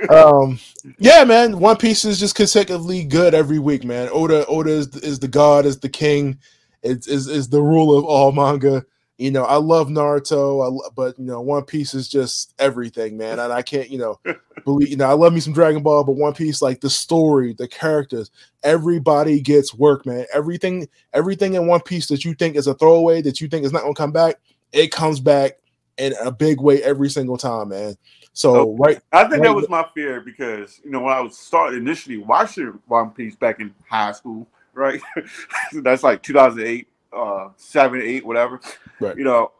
um, 0.08 0.58
yeah, 0.98 1.24
man. 1.24 1.58
One 1.58 1.76
Piece 1.76 2.06
is 2.06 2.18
just 2.18 2.34
consecutively 2.34 3.04
good 3.04 3.34
every 3.34 3.58
week, 3.58 3.84
man. 3.84 4.08
Oda, 4.10 4.46
Oda 4.46 4.70
is, 4.70 4.96
is 4.96 5.18
the 5.18 5.28
god, 5.28 5.66
is 5.66 5.78
the 5.78 5.90
king, 5.90 6.38
is, 6.82 7.06
is 7.06 7.28
is 7.28 7.50
the 7.50 7.60
ruler 7.60 7.98
of 7.98 8.06
all 8.06 8.32
manga. 8.32 8.82
You 9.20 9.30
know, 9.30 9.44
I 9.44 9.56
love 9.56 9.88
Naruto, 9.88 10.64
I, 10.64 10.68
lo- 10.68 10.90
but 10.96 11.18
you 11.18 11.26
know, 11.26 11.42
One 11.42 11.64
Piece 11.64 11.92
is 11.92 12.08
just 12.08 12.54
everything, 12.58 13.18
man. 13.18 13.38
And 13.38 13.52
I 13.52 13.60
can't, 13.60 13.90
you 13.90 13.98
know, 13.98 14.18
believe. 14.64 14.88
You 14.88 14.96
know, 14.96 15.04
I 15.04 15.12
love 15.12 15.34
me 15.34 15.40
some 15.40 15.52
Dragon 15.52 15.82
Ball, 15.82 16.04
but 16.04 16.16
One 16.16 16.32
Piece, 16.32 16.62
like 16.62 16.80
the 16.80 16.88
story, 16.88 17.52
the 17.52 17.68
characters, 17.68 18.30
everybody 18.62 19.38
gets 19.42 19.74
work, 19.74 20.06
man. 20.06 20.24
Everything, 20.32 20.88
everything 21.12 21.52
in 21.52 21.66
One 21.66 21.82
Piece 21.82 22.08
that 22.08 22.24
you 22.24 22.32
think 22.32 22.56
is 22.56 22.66
a 22.66 22.72
throwaway, 22.72 23.20
that 23.20 23.42
you 23.42 23.48
think 23.48 23.66
is 23.66 23.72
not 23.72 23.82
gonna 23.82 23.94
come 23.94 24.10
back, 24.10 24.36
it 24.72 24.90
comes 24.90 25.20
back 25.20 25.58
in 25.98 26.14
a 26.22 26.32
big 26.32 26.58
way 26.62 26.82
every 26.82 27.10
single 27.10 27.36
time, 27.36 27.68
man. 27.68 27.96
So 28.32 28.56
Oh, 28.56 28.76
right, 28.78 29.00
I 29.12 29.24
think 29.24 29.42
that 29.42 29.54
was 29.54 29.68
my 29.68 29.84
fear 29.94 30.22
because 30.22 30.80
you 30.82 30.90
know 30.90 31.00
when 31.00 31.12
I 31.12 31.20
was 31.20 31.36
started 31.36 31.76
initially 31.76 32.16
watching 32.16 32.78
One 32.86 33.10
Piece 33.10 33.36
back 33.36 33.60
in 33.60 33.74
high 33.86 34.12
school, 34.12 34.48
right? 34.72 35.02
That's 35.74 36.02
like 36.02 36.22
2008, 36.22 36.88
uh, 37.12 37.48
seven, 37.56 38.00
eight, 38.02 38.24
whatever. 38.24 38.60
Right. 39.00 39.16
You 39.16 39.24
know, 39.24 39.52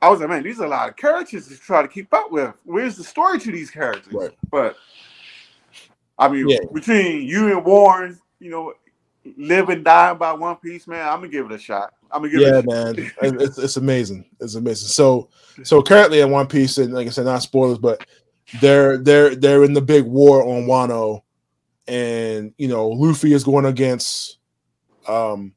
I 0.00 0.08
was 0.08 0.20
like, 0.20 0.28
man, 0.28 0.42
these 0.42 0.60
are 0.60 0.66
a 0.66 0.68
lot 0.68 0.88
of 0.88 0.96
characters 0.96 1.48
to 1.48 1.56
try 1.56 1.82
to 1.82 1.88
keep 1.88 2.12
up 2.12 2.30
with. 2.30 2.54
Where's 2.64 2.96
the 2.96 3.04
story 3.04 3.38
to 3.40 3.52
these 3.52 3.70
characters? 3.70 4.12
Right. 4.12 4.30
But 4.50 4.76
I 6.18 6.28
mean, 6.28 6.48
Yeah. 6.48 6.58
between 6.72 7.22
you 7.22 7.48
and 7.48 7.64
Warren, 7.64 8.18
you 8.38 8.50
know, 8.50 8.74
live 9.36 9.68
and 9.68 9.84
die 9.84 10.14
by 10.14 10.32
One 10.32 10.56
Piece, 10.56 10.86
man, 10.86 11.06
I'm 11.06 11.16
gonna 11.20 11.28
give 11.28 11.46
it 11.46 11.52
a 11.52 11.58
shot. 11.58 11.94
I'm 12.10 12.22
gonna 12.22 12.32
give 12.32 12.40
yeah, 12.42 12.58
it. 12.58 12.64
A 12.64 12.68
man, 12.68 13.12
it's, 13.40 13.58
it's 13.58 13.76
amazing. 13.76 14.24
It's 14.40 14.54
amazing. 14.54 14.88
So, 14.88 15.28
so 15.62 15.82
currently 15.82 16.20
in 16.20 16.30
One 16.30 16.46
Piece, 16.46 16.78
and 16.78 16.94
like 16.94 17.06
I 17.06 17.10
said, 17.10 17.24
not 17.24 17.42
spoilers, 17.42 17.78
but 17.78 18.06
they're 18.60 18.98
they're 18.98 19.34
they're 19.34 19.64
in 19.64 19.72
the 19.72 19.80
big 19.80 20.04
war 20.04 20.42
on 20.42 20.66
Wano, 20.66 21.22
and 21.88 22.54
you 22.58 22.68
know 22.68 22.88
Luffy 22.88 23.32
is 23.32 23.44
going 23.44 23.66
against, 23.66 24.38
um, 25.08 25.52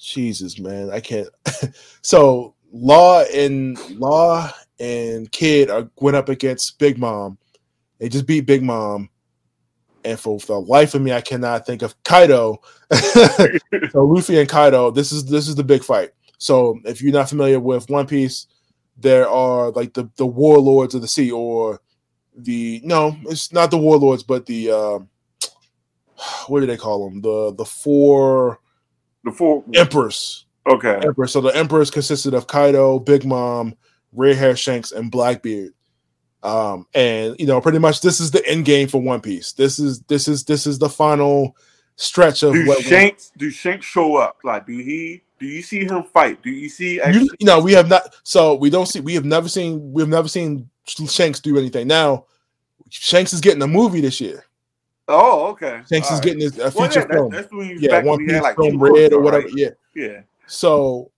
Jesus, 0.00 0.58
man, 0.58 0.90
I 0.90 1.00
can't. 1.00 1.28
so 2.02 2.54
Law 2.72 3.22
and 3.22 3.78
Law 3.98 4.50
and 4.78 5.30
Kid 5.30 5.70
are 5.70 5.90
went 6.00 6.16
up 6.16 6.28
against 6.28 6.78
Big 6.78 6.98
Mom. 6.98 7.38
They 7.98 8.08
just 8.08 8.26
beat 8.26 8.46
Big 8.46 8.62
Mom, 8.62 9.10
and 10.04 10.18
for 10.18 10.38
the 10.38 10.58
life 10.58 10.94
of 10.94 11.02
me, 11.02 11.12
I 11.12 11.20
cannot 11.20 11.66
think 11.66 11.82
of 11.82 12.02
Kaido. 12.02 12.62
so 12.92 14.04
Luffy 14.04 14.40
and 14.40 14.48
Kaido, 14.48 14.90
this 14.90 15.12
is 15.12 15.26
this 15.26 15.48
is 15.48 15.54
the 15.54 15.64
big 15.64 15.84
fight. 15.84 16.10
So 16.38 16.80
if 16.84 17.02
you're 17.02 17.12
not 17.12 17.28
familiar 17.28 17.60
with 17.60 17.90
One 17.90 18.06
Piece, 18.06 18.46
there 18.96 19.28
are 19.28 19.70
like 19.70 19.92
the 19.92 20.08
the 20.16 20.26
warlords 20.26 20.94
of 20.94 21.02
the 21.02 21.08
sea, 21.08 21.30
or 21.30 21.80
the 22.34 22.80
no, 22.84 23.16
it's 23.24 23.52
not 23.52 23.70
the 23.70 23.78
warlords, 23.78 24.22
but 24.22 24.46
the 24.46 24.70
uh, 24.70 24.98
what 26.46 26.60
do 26.60 26.66
they 26.66 26.78
call 26.78 27.08
them? 27.08 27.20
The 27.20 27.54
the 27.54 27.66
four 27.66 28.60
the 29.24 29.32
four. 29.32 29.64
emperors. 29.74 30.46
Okay. 30.68 31.00
Emperor. 31.04 31.26
So 31.26 31.40
the 31.40 31.56
emperors 31.56 31.90
consisted 31.90 32.34
of 32.34 32.46
Kaido, 32.46 32.98
Big 32.98 33.24
Mom, 33.24 33.74
Red 34.12 34.36
Hair 34.36 34.56
Shanks, 34.56 34.92
and 34.92 35.10
Blackbeard. 35.10 35.72
Um, 36.42 36.86
and 36.94 37.36
you 37.38 37.46
know, 37.46 37.60
pretty 37.60 37.78
much 37.78 38.00
this 38.00 38.20
is 38.20 38.30
the 38.30 38.46
end 38.46 38.64
game 38.64 38.88
for 38.88 39.00
One 39.00 39.20
Piece. 39.20 39.52
This 39.52 39.78
is 39.78 40.00
this 40.02 40.28
is 40.28 40.44
this 40.44 40.66
is 40.66 40.78
the 40.78 40.88
final 40.88 41.56
stretch 41.96 42.42
of 42.42 42.54
Do 42.54 42.66
what 42.66 42.82
Shanks 42.82 43.30
do 43.36 43.50
Shanks 43.50 43.86
show 43.86 44.16
up? 44.16 44.38
Like, 44.42 44.66
do 44.66 44.72
he? 44.72 45.22
Do 45.38 45.46
you 45.46 45.62
see 45.62 45.84
him 45.84 46.02
fight? 46.02 46.42
Do 46.42 46.50
you 46.50 46.68
see? 46.68 47.00
you, 47.12 47.28
you 47.38 47.46
know 47.46 47.60
we 47.60 47.72
have 47.72 47.88
not 47.88 48.14
so 48.24 48.54
we 48.54 48.70
don't 48.70 48.86
see 48.86 49.00
we 49.00 49.14
have 49.14 49.24
never 49.24 49.48
seen 49.48 49.92
we've 49.92 50.08
never 50.08 50.28
seen 50.28 50.68
Shanks 50.86 51.40
do 51.40 51.58
anything. 51.58 51.86
Now 51.86 52.26
Shanks 52.88 53.32
is 53.32 53.40
getting 53.40 53.62
a 53.62 53.66
movie 53.66 54.00
this 54.00 54.20
year. 54.20 54.44
Oh, 55.10 55.46
okay. 55.48 55.82
Shanks 55.90 56.08
All 56.08 56.14
is 56.14 56.18
right. 56.20 56.22
getting 56.24 56.40
his, 56.40 56.58
a 56.58 56.62
Well, 56.62 56.70
feature 56.88 57.00
yeah, 57.00 57.06
that- 57.06 57.12
film. 57.12 57.30
that's 57.32 57.52
when 57.52 57.66
he 57.66 57.72
was 57.74 57.82
Yeah, 57.82 58.02
One 58.02 58.18
Piece 58.26 58.40
like 58.42 58.56
film 58.56 58.78
red 58.82 59.12
or 59.12 59.20
whatever. 59.20 59.44
right? 59.46 59.54
Yeah. 59.56 59.70
Yeah. 59.94 60.20
So 60.46 61.10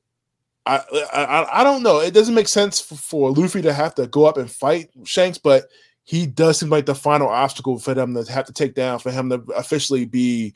I, 0.66 0.80
I 1.12 1.60
I 1.60 1.64
don't 1.64 1.82
know. 1.82 2.00
It 2.00 2.14
doesn't 2.14 2.34
make 2.34 2.48
sense 2.48 2.80
for, 2.80 2.94
for 2.94 3.30
Luffy 3.32 3.62
to 3.62 3.72
have 3.72 3.94
to 3.96 4.06
go 4.06 4.24
up 4.26 4.36
and 4.36 4.50
fight 4.50 4.90
Shanks, 5.04 5.38
but 5.38 5.64
he 6.04 6.26
does 6.26 6.58
seem 6.58 6.70
like 6.70 6.86
the 6.86 6.94
final 6.94 7.28
obstacle 7.28 7.78
for 7.78 7.94
them 7.94 8.14
to 8.14 8.30
have 8.32 8.46
to 8.46 8.52
take 8.52 8.74
down 8.74 8.98
for 8.98 9.10
him 9.10 9.28
to 9.30 9.42
officially 9.56 10.04
be 10.04 10.54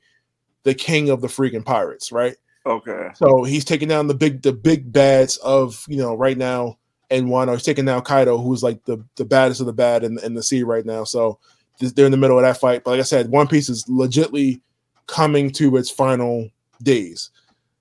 the 0.65 0.75
king 0.75 1.09
of 1.11 1.21
the 1.21 1.29
freaking 1.29 1.65
pirates, 1.65 2.11
right? 2.13 2.37
Okay. 2.67 3.11
So 3.15 3.45
he's 3.45 3.65
taking 3.65 3.89
down 3.89 4.07
the 4.09 4.15
big 4.15 4.43
the 4.43 4.53
big 4.53 4.93
bads 4.93 5.37
of 5.39 5.85
you 5.89 5.99
know 5.99 6.15
right 6.17 6.37
now 6.39 6.79
and 7.11 7.27
Wano. 7.27 7.53
He's 7.53 7.63
taking 7.63 7.85
down 7.85 8.03
Kaido, 8.03 8.39
who's 8.39 8.63
like 8.63 8.85
the 8.85 9.05
the 9.17 9.25
baddest 9.25 9.61
of 9.61 9.67
the 9.67 9.73
bad 9.73 10.03
in, 10.05 10.19
in 10.21 10.35
the 10.35 10.43
sea 10.43 10.63
right 10.63 10.85
now. 10.87 11.05
So 11.05 11.39
they're 11.79 12.07
in 12.07 12.13
the 12.13 12.19
middle 12.19 12.39
of 12.39 12.45
that 12.45 12.59
fight. 12.59 12.85
But 12.85 12.93
like 12.93 13.01
I 13.01 13.05
said, 13.05 13.31
One 13.31 13.47
Piece 13.47 13.69
is 13.69 13.85
legitly 13.85 14.61
coming 15.07 15.51
to 15.53 15.77
its 15.77 15.91
final 15.91 16.49
days. 16.83 17.31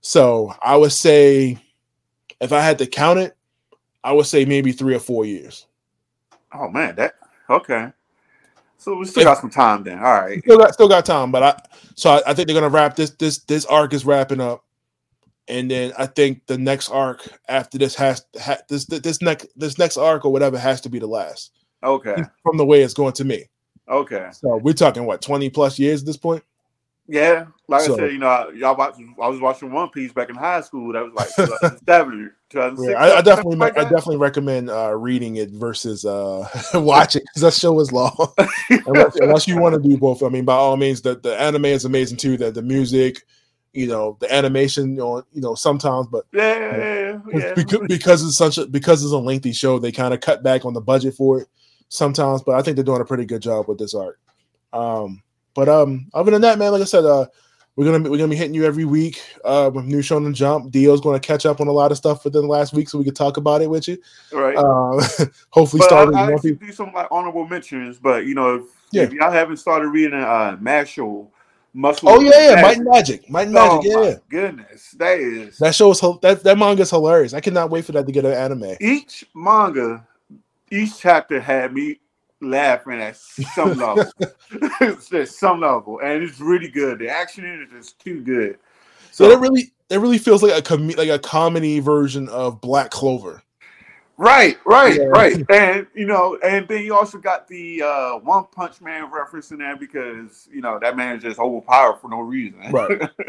So 0.01 0.53
I 0.61 0.75
would 0.75 0.91
say, 0.91 1.57
if 2.39 2.51
I 2.53 2.61
had 2.61 2.77
to 2.79 2.85
count 2.85 3.19
it, 3.19 3.35
I 4.03 4.11
would 4.11 4.27
say 4.27 4.45
maybe 4.45 4.71
three 4.71 4.93
or 4.93 4.99
four 4.99 5.25
years. 5.25 5.65
Oh 6.53 6.69
man, 6.69 6.95
that 6.95 7.15
okay. 7.49 7.91
So 8.77 8.95
we 8.95 9.05
still 9.05 9.23
got 9.23 9.39
some 9.39 9.49
time 9.49 9.83
then. 9.83 9.97
All 9.97 10.03
right. 10.03 10.43
Still 10.43 10.57
got 10.59 10.73
still 10.73 10.89
got 10.89 11.05
time, 11.05 11.31
but 11.31 11.41
I 11.41 11.61
so 11.95 12.11
I, 12.11 12.21
I 12.27 12.33
think 12.33 12.47
they're 12.47 12.53
gonna 12.53 12.69
wrap 12.69 12.95
this 12.95 13.09
this 13.11 13.39
this 13.39 13.65
arc 13.65 13.93
is 13.93 14.05
wrapping 14.05 14.41
up. 14.41 14.63
and 15.47 15.69
then 15.69 15.93
I 15.97 16.05
think 16.07 16.45
the 16.47 16.57
next 16.57 16.89
arc 16.89 17.27
after 17.47 17.77
this 17.77 17.95
has 17.95 18.25
ha, 18.39 18.57
this 18.67 18.85
this 18.85 19.21
next 19.21 19.47
this 19.55 19.77
next 19.77 19.97
arc 19.97 20.25
or 20.25 20.31
whatever 20.31 20.57
has 20.57 20.81
to 20.81 20.89
be 20.89 20.99
the 20.99 21.07
last. 21.07 21.51
Okay. 21.83 22.15
From 22.43 22.57
the 22.57 22.65
way 22.65 22.81
it's 22.81 22.93
going 22.93 23.13
to 23.13 23.25
me. 23.25 23.45
Okay. 23.87 24.29
So 24.31 24.57
we're 24.57 24.73
talking 24.73 25.05
what 25.05 25.21
twenty 25.21 25.49
plus 25.49 25.77
years 25.79 26.01
at 26.01 26.07
this 26.07 26.17
point. 26.17 26.43
Yeah, 27.07 27.45
like 27.67 27.81
So- 27.81 27.93
I 27.93 27.97
said, 27.97 28.13
you 28.13 28.17
know, 28.17 28.49
y'all 28.49 28.75
watch, 28.75 28.95
I 29.21 29.27
was 29.27 29.39
watching 29.39 29.71
One 29.71 29.89
Piece 29.89 30.11
back 30.11 30.29
in 30.29 30.35
high 30.35 30.61
school. 30.61 30.91
That 30.93 31.03
was 31.03 31.13
like 31.13 31.27
2007, 31.35 32.31
2006. 32.49 32.91
Yeah, 32.91 32.97
I, 32.97 33.17
I 33.17 33.21
definitely 33.21 33.57
like 33.57 33.77
I 33.77 33.83
definitely 33.83 34.17
recommend 34.17 34.71
uh, 34.71 34.95
reading 34.95 35.35
it 35.35 35.51
versus 35.51 36.03
uh, 36.03 36.47
watching 36.73 37.21
because 37.21 37.41
that 37.43 37.53
show 37.53 37.79
is 37.79 37.91
long. 37.91 38.33
unless, 38.87 39.15
unless 39.17 39.47
you 39.47 39.59
want 39.59 39.75
to 39.75 39.87
do 39.87 39.97
both, 39.97 40.23
I 40.23 40.29
mean, 40.29 40.45
by 40.45 40.55
all 40.55 40.77
means, 40.77 41.03
the, 41.03 41.15
the 41.15 41.39
anime 41.39 41.65
is 41.65 41.85
amazing 41.85 42.17
too. 42.17 42.37
The 42.37 42.49
the 42.49 42.63
music, 42.63 43.21
you 43.73 43.85
know, 43.85 44.17
the 44.19 44.33
animation, 44.33 44.93
you 44.93 44.97
know, 44.97 45.23
you 45.31 45.41
know 45.41 45.53
sometimes, 45.53 46.07
but 46.07 46.25
Yeah, 46.33 46.57
yeah, 46.59 46.77
yeah. 46.77 47.19
yeah. 47.39 47.53
because, 47.53 47.87
because 47.87 48.23
it's 48.25 48.37
such 48.37 48.57
a 48.57 48.65
because 48.65 49.03
it's 49.03 49.13
a 49.13 49.17
lengthy 49.17 49.53
show, 49.53 49.77
they 49.77 49.91
kind 49.91 50.15
of 50.15 50.21
cut 50.21 50.41
back 50.41 50.65
on 50.65 50.73
the 50.73 50.81
budget 50.81 51.13
for 51.13 51.41
it 51.41 51.47
sometimes. 51.89 52.41
But 52.43 52.55
I 52.55 52.61
think 52.61 52.75
they're 52.75 52.83
doing 52.83 53.01
a 53.01 53.05
pretty 53.05 53.25
good 53.25 53.41
job 53.41 53.67
with 53.67 53.77
this 53.77 53.93
art. 53.93 54.19
Um, 54.73 55.21
but 55.53 55.69
um, 55.69 56.07
other 56.13 56.31
than 56.31 56.41
that, 56.41 56.59
man, 56.59 56.71
like 56.71 56.81
I 56.81 56.85
said, 56.85 57.05
uh, 57.05 57.25
we're 57.75 57.85
gonna 57.85 57.99
be, 57.99 58.09
we're 58.09 58.17
gonna 58.17 58.29
be 58.29 58.35
hitting 58.37 58.53
you 58.53 58.63
every 58.65 58.85
week 58.85 59.21
uh, 59.43 59.69
with 59.73 59.85
new 59.85 59.99
Shonen 59.99 60.33
Jump. 60.33 60.71
Dio's 60.71 61.01
to 61.01 61.19
catch 61.19 61.45
up 61.45 61.59
on 61.59 61.67
a 61.67 61.71
lot 61.71 61.91
of 61.91 61.97
stuff 61.97 62.23
within 62.23 62.43
the 62.43 62.47
last 62.47 62.73
week, 62.73 62.87
so 62.89 62.97
we 62.97 63.03
can 63.03 63.13
talk 63.13 63.35
about 63.37 63.61
it 63.61 63.69
with 63.69 63.87
you. 63.87 63.97
right. 64.31 64.55
Uh, 64.55 65.01
hopefully, 65.49 65.79
but 65.79 65.85
starting 65.87 66.15
I 66.15 66.31
actually 66.31 66.53
do 66.53 66.71
some 66.71 66.93
like 66.93 67.07
honorable 67.11 67.45
mentions, 67.47 67.97
but 67.99 68.25
you 68.25 68.33
know, 68.33 68.55
if, 68.55 68.63
Yeah. 68.91 69.03
if 69.03 69.13
y'all 69.13 69.31
haven't 69.31 69.57
started 69.57 69.89
reading 69.89 70.13
uh 70.19 70.57
Mashle, 70.61 71.27
Muscle. 71.73 72.07
Oh 72.07 72.21
yeah, 72.21 72.51
yeah, 72.55 72.61
Might 72.61 72.61
Magic- 72.61 72.77
and 72.77 72.85
Magic, 72.85 73.29
Might 73.29 73.47
and 73.47 73.57
Oh 73.57 73.75
Magic, 73.75 73.91
yeah, 73.91 73.97
my 73.97 74.07
yeah. 74.07 74.15
goodness, 74.29 74.91
that 74.91 75.19
is 75.19 75.57
That 75.57 75.75
show 75.75 75.91
is 75.91 75.99
that 76.21 76.41
that 76.43 76.57
manga 76.57 76.83
is 76.83 76.89
hilarious. 76.89 77.33
I 77.33 77.41
cannot 77.41 77.69
wait 77.69 77.83
for 77.83 77.91
that 77.91 78.05
to 78.05 78.11
get 78.13 78.23
an 78.23 78.31
anime. 78.31 78.75
each 78.79 79.25
manga, 79.35 80.07
each 80.71 80.99
chapter 80.99 81.39
had 81.39 81.73
me 81.73 81.99
laughing 82.41 83.01
at 83.01 83.15
some 83.17 83.73
level. 83.77 84.05
it's 84.81 85.09
just 85.09 85.39
some 85.39 85.61
level, 85.61 85.99
and 85.99 86.23
it's 86.23 86.39
really 86.39 86.69
good. 86.69 86.99
The 86.99 87.09
action 87.09 87.45
in 87.45 87.61
it 87.61 87.73
is 87.77 87.93
too 87.93 88.21
good. 88.21 88.57
So 89.11 89.29
it 89.31 89.39
really 89.39 89.71
it 89.89 89.97
really 89.99 90.17
feels 90.17 90.43
like 90.43 90.57
a 90.57 90.61
com- 90.61 90.89
like 90.89 91.09
a 91.09 91.19
comedy 91.19 91.79
version 91.79 92.27
of 92.29 92.59
Black 92.61 92.91
Clover. 92.91 93.41
Right, 94.17 94.57
right, 94.65 94.95
Yeah. 94.97 95.05
right. 95.07 95.45
And 95.49 95.87
you 95.93 96.05
know, 96.05 96.37
and 96.43 96.65
then 96.67 96.83
you 96.83 96.95
also 96.95 97.17
got 97.17 97.47
the 97.47 97.81
uh 97.81 98.17
One 98.19 98.45
Punch 98.45 98.79
Man 98.81 99.11
reference 99.11 99.51
in 99.51 99.57
there 99.57 99.75
because 99.75 100.47
you 100.51 100.61
know 100.61 100.79
that 100.79 100.95
man 100.97 101.17
is 101.17 101.23
just 101.23 101.39
overpowered 101.39 101.99
for 101.99 102.09
no 102.09 102.19
reason. 102.21 102.59
Right. 102.71 103.01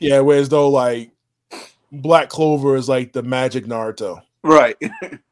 Yeah, 0.00 0.20
whereas 0.20 0.48
though 0.48 0.68
like 0.70 1.10
Black 1.90 2.28
Clover 2.28 2.76
is 2.76 2.88
like 2.88 3.12
the 3.12 3.22
magic 3.24 3.66
Naruto. 3.66 4.22
right. 4.44 4.76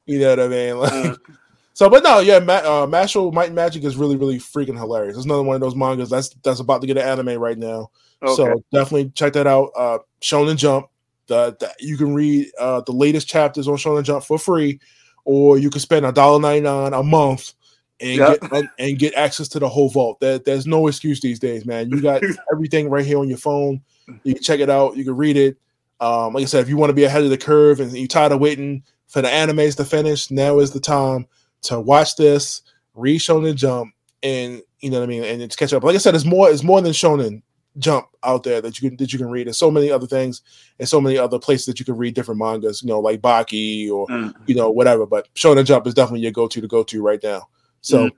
You 0.07 0.19
know 0.21 0.31
what 0.31 0.41
I 0.41 0.49
mean? 0.49 0.79
Like, 0.79 0.93
Uh, 0.93 1.17
so, 1.75 1.91
but 1.91 2.03
no, 2.03 2.21
yeah, 2.21 2.39
Ma- 2.39 2.55
uh, 2.55 2.87
Mashle 2.87 3.33
Might 3.33 3.47
and 3.47 3.55
Magic 3.55 3.85
is 3.85 3.97
really, 3.97 4.17
really 4.17 4.39
freaking 4.39 4.77
hilarious. 4.79 5.17
It's 5.17 5.27
another 5.27 5.43
one 5.43 5.55
of 5.57 5.61
those 5.61 5.75
mangas 5.77 6.09
that's 6.11 6.31
that's 6.43 6.61
about 6.61 6.81
to 6.81 6.87
get 6.87 6.97
an 6.97 7.03
anime 7.07 7.39
right 7.41 7.59
now. 7.59 7.91
okay. 8.23 8.35
So 8.35 8.63
definitely 8.73 9.11
check 9.15 9.33
that 9.35 9.47
out. 9.47 9.71
Uh, 9.77 9.99
Shonen 10.21 10.57
Jump. 10.57 10.87
The, 11.27 11.57
the 11.59 11.73
you 11.81 11.97
can 11.97 12.15
read 12.15 12.51
uh, 12.59 12.83
the 12.83 12.93
latest 12.93 13.27
chapters 13.29 13.67
on 13.67 13.75
Shonen 13.77 14.05
Jump 14.05 14.23
for 14.25 14.39
free, 14.39 14.79
or 15.25 15.59
you 15.59 15.71
can 15.71 15.81
spend 15.81 16.07
a 16.07 16.13
dollar 16.13 16.41
ninety 16.41 16.61
nine 16.61 16.93
a 16.95 17.03
month 17.03 17.53
and 17.99 18.19
Yeah. 18.19 18.37
get 18.37 18.65
and 18.79 18.99
get 18.99 19.15
access 19.15 19.49
to 19.49 19.59
the 19.59 19.69
whole 19.69 19.89
vault. 19.89 20.21
There, 20.21 20.39
there's 20.39 20.67
no 20.69 20.87
excuse 20.87 21.21
these 21.21 21.41
days, 21.41 21.67
man. 21.67 21.91
You 21.91 22.01
got 22.01 22.23
everything 22.53 22.89
right 22.89 23.05
here 23.05 23.19
on 23.19 23.29
your 23.29 23.39
phone. 23.39 23.81
You 24.23 24.35
can 24.35 24.43
check 24.43 24.61
it 24.61 24.71
out. 24.71 24.97
You 24.97 25.03
can 25.05 25.17
read 25.17 25.37
it. 25.37 25.57
Um, 25.99 26.35
like 26.35 26.43
I 26.43 26.47
said, 26.47 26.61
if 26.61 26.69
you 26.69 26.77
want 26.77 26.91
to 26.91 26.95
be 26.95 27.05
ahead 27.05 27.25
of 27.25 27.31
the 27.31 27.39
curve 27.39 27.81
and 27.81 27.91
you're 27.93 28.07
tired 28.07 28.31
of 28.31 28.39
waiting 28.39 28.85
for 29.09 29.23
the 29.23 29.29
animes 29.29 29.77
to 29.77 29.85
finish, 29.85 30.31
now 30.31 30.59
is 30.59 30.73
the 30.73 30.81
time 30.81 31.27
to 31.63 31.81
watch 31.81 32.17
this, 32.17 32.63
read 32.95 33.21
Shonen 33.21 33.55
Jump, 33.55 33.93
and 34.23 34.63
you 34.81 34.91
know 34.91 34.99
what 35.01 35.05
I 35.05 35.09
mean, 35.09 35.25
and 35.25 35.43
it's 35.43 35.57
catch 35.57 35.73
up. 35.73 35.83
Like 35.85 35.95
I 35.95 35.99
said, 35.99 36.15
it's 36.15 36.25
more 36.25 36.51
it's 36.51 36.63
more 36.63 36.81
than 36.81 36.93
Shonen 36.93 37.43
Jump 37.79 38.07
out 38.23 38.43
there 38.43 38.63
that 38.63 38.81
you 38.81 38.89
can 38.89 38.97
that 38.97 39.13
you 39.13 39.19
can 39.19 39.29
read. 39.29 39.47
There's 39.47 39.59
so 39.59 39.71
many 39.71 39.91
other 39.91 40.07
things 40.07 40.41
and 40.79 40.89
so 40.89 40.99
many 40.99 41.19
other 41.19 41.39
places 41.39 41.67
that 41.67 41.79
you 41.79 41.85
can 41.85 41.97
read 41.97 42.15
different 42.15 42.41
mangas, 42.41 42.83
you 42.83 42.89
know, 42.89 43.01
like 43.01 43.21
Baki 43.21 43.91
or 43.91 44.07
Mm. 44.07 44.35
you 44.47 44.55
know 44.55 44.71
whatever. 44.71 45.05
But 45.05 45.29
Shonen 45.35 45.67
Jump 45.67 45.87
is 45.87 45.93
definitely 45.95 46.21
your 46.21 46.33
go 46.33 46.49
to 46.49 46.61
to 46.61 46.67
go 46.67 46.83
to 46.85 47.03
right 47.03 47.23
now. 47.23 47.49
So, 47.83 48.07
Mm. 48.07 48.13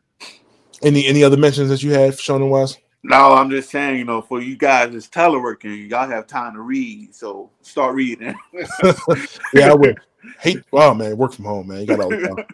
any 0.83 1.07
any 1.07 1.25
other 1.25 1.37
mentions 1.37 1.71
that 1.71 1.83
you 1.83 1.91
had 1.93 2.15
for 2.15 2.23
Shonen 2.23 2.51
wise? 2.51 2.79
No, 3.03 3.33
I'm 3.33 3.51
just 3.51 3.71
saying, 3.71 3.99
you 3.99 4.05
know, 4.05 4.21
for 4.23 4.41
you 4.41 4.57
guys 4.57 4.95
it's 4.95 5.09
teleworking, 5.09 5.89
y'all 5.91 6.09
have 6.09 6.27
time 6.27 6.55
to 6.55 6.61
read, 6.61 7.15
so 7.15 7.51
start 7.63 7.95
reading. 7.95 8.35
yeah, 9.55 9.71
I 9.71 9.75
would 9.75 9.99
hate. 10.39 10.63
Wow, 10.73 10.95
man, 10.95 11.17
work 11.17 11.33
from 11.33 11.45
home, 11.45 11.69
man. 11.69 11.81
You 11.81 11.87
got 11.87 12.01
all 12.01 12.11
the 12.11 12.19
time. 12.19 12.47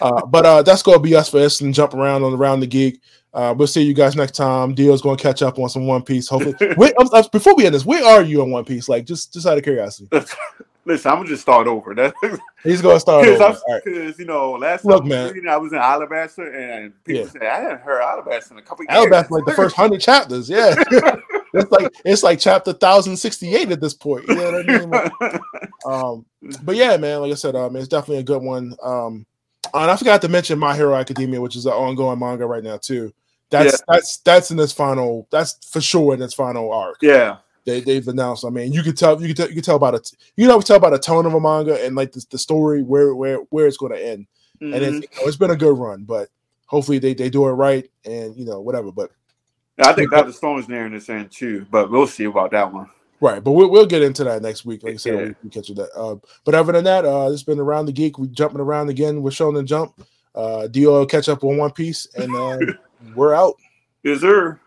Uh, 0.00 0.24
but 0.26 0.46
uh, 0.46 0.62
that's 0.62 0.82
gonna 0.82 0.98
be 0.98 1.14
us 1.14 1.28
for 1.30 1.38
us 1.40 1.60
and 1.60 1.74
jump 1.74 1.94
around 1.94 2.22
on 2.22 2.32
around 2.34 2.60
the 2.60 2.66
geek. 2.66 3.00
Uh, 3.32 3.54
we'll 3.56 3.68
see 3.68 3.82
you 3.82 3.94
guys 3.94 4.16
next 4.16 4.32
time. 4.32 4.74
Dio's 4.74 5.02
gonna 5.02 5.16
catch 5.16 5.42
up 5.42 5.58
on 5.58 5.68
some 5.68 5.86
One 5.86 6.02
Piece. 6.02 6.28
Hopefully, 6.28 6.54
wait. 6.76 6.94
um, 6.98 7.08
uh, 7.12 7.22
before 7.30 7.54
we 7.54 7.66
end 7.66 7.74
this, 7.74 7.84
where 7.84 8.04
are 8.04 8.22
you 8.22 8.42
on 8.42 8.50
One 8.50 8.64
Piece? 8.64 8.88
Like, 8.88 9.04
just 9.04 9.32
just 9.32 9.46
out 9.46 9.56
of 9.58 9.62
curiosity, 9.62 10.08
Listen, 10.86 11.10
I'm 11.10 11.18
gonna 11.18 11.28
just 11.28 11.42
start 11.42 11.66
over. 11.68 11.94
That 11.94 12.14
he's 12.64 12.80
gonna 12.80 12.98
start 12.98 13.26
over. 13.26 13.36
because 13.36 13.62
right. 13.86 14.18
you 14.18 14.24
know, 14.24 14.52
last 14.52 14.84
Look, 14.84 15.02
time 15.02 15.12
I 15.12 15.24
was 15.26 15.34
man. 15.34 15.48
I 15.48 15.56
was 15.58 15.72
in 15.72 15.78
Alabaster, 15.78 16.50
and 16.50 16.92
people 17.04 17.22
Yeah. 17.24 17.28
said 17.30 17.42
I 17.42 17.60
hadn't 17.60 17.82
heard 17.82 18.02
Alabaster 18.02 18.54
in 18.54 18.58
a 18.58 18.62
couple 18.62 18.86
years. 18.88 19.04
Alabasta 19.04 19.30
like 19.30 19.44
the 19.44 19.52
first 19.56 19.76
hundred 19.76 20.00
chapters. 20.00 20.48
Yeah, 20.48 20.74
it's 21.54 21.70
like 21.72 21.92
it's 22.04 22.22
like 22.22 22.38
chapter 22.38 22.72
thousand 22.72 23.16
sixty 23.16 23.54
eight 23.54 23.70
at 23.70 23.80
this 23.80 23.94
point. 23.94 24.26
You 24.28 24.34
know 24.36 24.52
what 24.52 24.70
I 24.70 24.78
mean? 24.78 24.90
Like, 24.90 25.12
um, 25.86 26.24
but 26.62 26.76
yeah, 26.76 26.96
man, 26.96 27.20
like 27.20 27.32
I 27.32 27.34
said, 27.36 27.56
um, 27.56 27.76
it's 27.76 27.88
definitely 27.88 28.18
a 28.18 28.22
good 28.24 28.42
one. 28.42 28.74
Um, 28.82 29.26
and 29.74 29.90
I 29.90 29.96
forgot 29.96 30.20
to 30.22 30.28
mention 30.28 30.58
My 30.58 30.74
Hero 30.74 30.94
Academia, 30.94 31.40
which 31.40 31.56
is 31.56 31.66
an 31.66 31.72
ongoing 31.72 32.18
manga 32.18 32.46
right 32.46 32.64
now 32.64 32.76
too. 32.78 33.12
That's 33.50 33.82
that's 33.88 34.16
that's 34.18 34.50
in 34.50 34.56
this 34.56 34.72
final. 34.72 35.26
That's 35.30 35.58
for 35.70 35.80
sure 35.80 36.14
in 36.14 36.20
this 36.20 36.34
final 36.34 36.72
arc. 36.72 36.98
yeah, 37.02 37.38
They 37.64 37.80
they've 37.80 38.06
announced. 38.06 38.44
I 38.44 38.50
mean, 38.50 38.72
you 38.72 38.82
could 38.82 38.96
tell 38.96 39.20
you 39.20 39.28
could 39.28 39.36
tell, 39.36 39.48
you 39.48 39.54
could 39.56 39.64
tell 39.64 39.76
about 39.76 39.94
it. 39.94 40.10
You 40.36 40.46
know, 40.46 40.60
tell 40.60 40.76
about 40.76 40.90
the 40.90 40.98
tone 41.00 41.26
of 41.26 41.34
a 41.34 41.40
manga 41.40 41.84
and 41.84 41.96
like 41.96 42.12
the, 42.12 42.24
the 42.30 42.38
story 42.38 42.82
where 42.82 43.14
where 43.14 43.38
where 43.50 43.66
it's 43.66 43.76
going 43.76 43.92
to 43.92 44.04
end. 44.04 44.26
And 44.62 44.74
it's, 44.74 44.98
Mhm. 44.98 45.02
you 45.02 45.08
know, 45.22 45.26
it's 45.26 45.36
been 45.38 45.50
a 45.50 45.56
good 45.56 45.76
run, 45.78 46.04
but 46.04 46.28
hopefully 46.66 46.98
they 46.98 47.14
they 47.14 47.28
do 47.30 47.46
it 47.48 47.52
right 47.52 47.90
and 48.04 48.36
you 48.36 48.44
know 48.44 48.60
whatever. 48.60 48.92
But 48.92 49.10
I 49.80 49.92
think 49.92 50.10
Dr. 50.10 50.32
Stone's 50.32 50.68
near 50.68 50.86
in 50.86 50.92
this 50.92 51.08
end 51.08 51.30
too, 51.30 51.66
but 51.70 51.90
we'll 51.90 52.06
see 52.06 52.24
about 52.24 52.50
that 52.52 52.72
one. 52.72 52.88
Right, 53.20 53.42
but 53.44 53.52
we'll, 53.52 53.70
we'll 53.70 53.86
get 53.86 54.02
into 54.02 54.24
that 54.24 54.40
next 54.40 54.64
week. 54.64 54.82
Like 54.82 54.94
I 54.94 54.96
said, 54.96 55.14
Yeah. 55.14 55.32
we, 55.42 55.50
catch 55.50 55.68
that. 55.68 55.90
Uh, 55.94 56.16
but 56.44 56.54
other 56.54 56.72
than 56.72 56.84
that, 56.84 57.04
uh, 57.04 57.28
it's 57.30 57.42
been 57.42 57.60
around 57.60 57.86
the 57.86 57.92
geek. 57.92 58.18
We 58.18 58.28
jumping 58.28 58.60
around 58.60 58.88
again 58.88 59.20
with 59.22 59.34
Shonen 59.34 59.66
Jump. 59.66 59.92
Uh, 60.34 60.68
Dio 60.68 61.04
catch 61.04 61.28
up 61.28 61.44
on 61.44 61.58
One 61.58 61.70
Piece, 61.72 62.06
and 62.14 62.34
uh, 62.34 62.58
we're 63.14 63.34
out. 63.34 63.56
Is 64.04 64.22
there? 64.22 64.60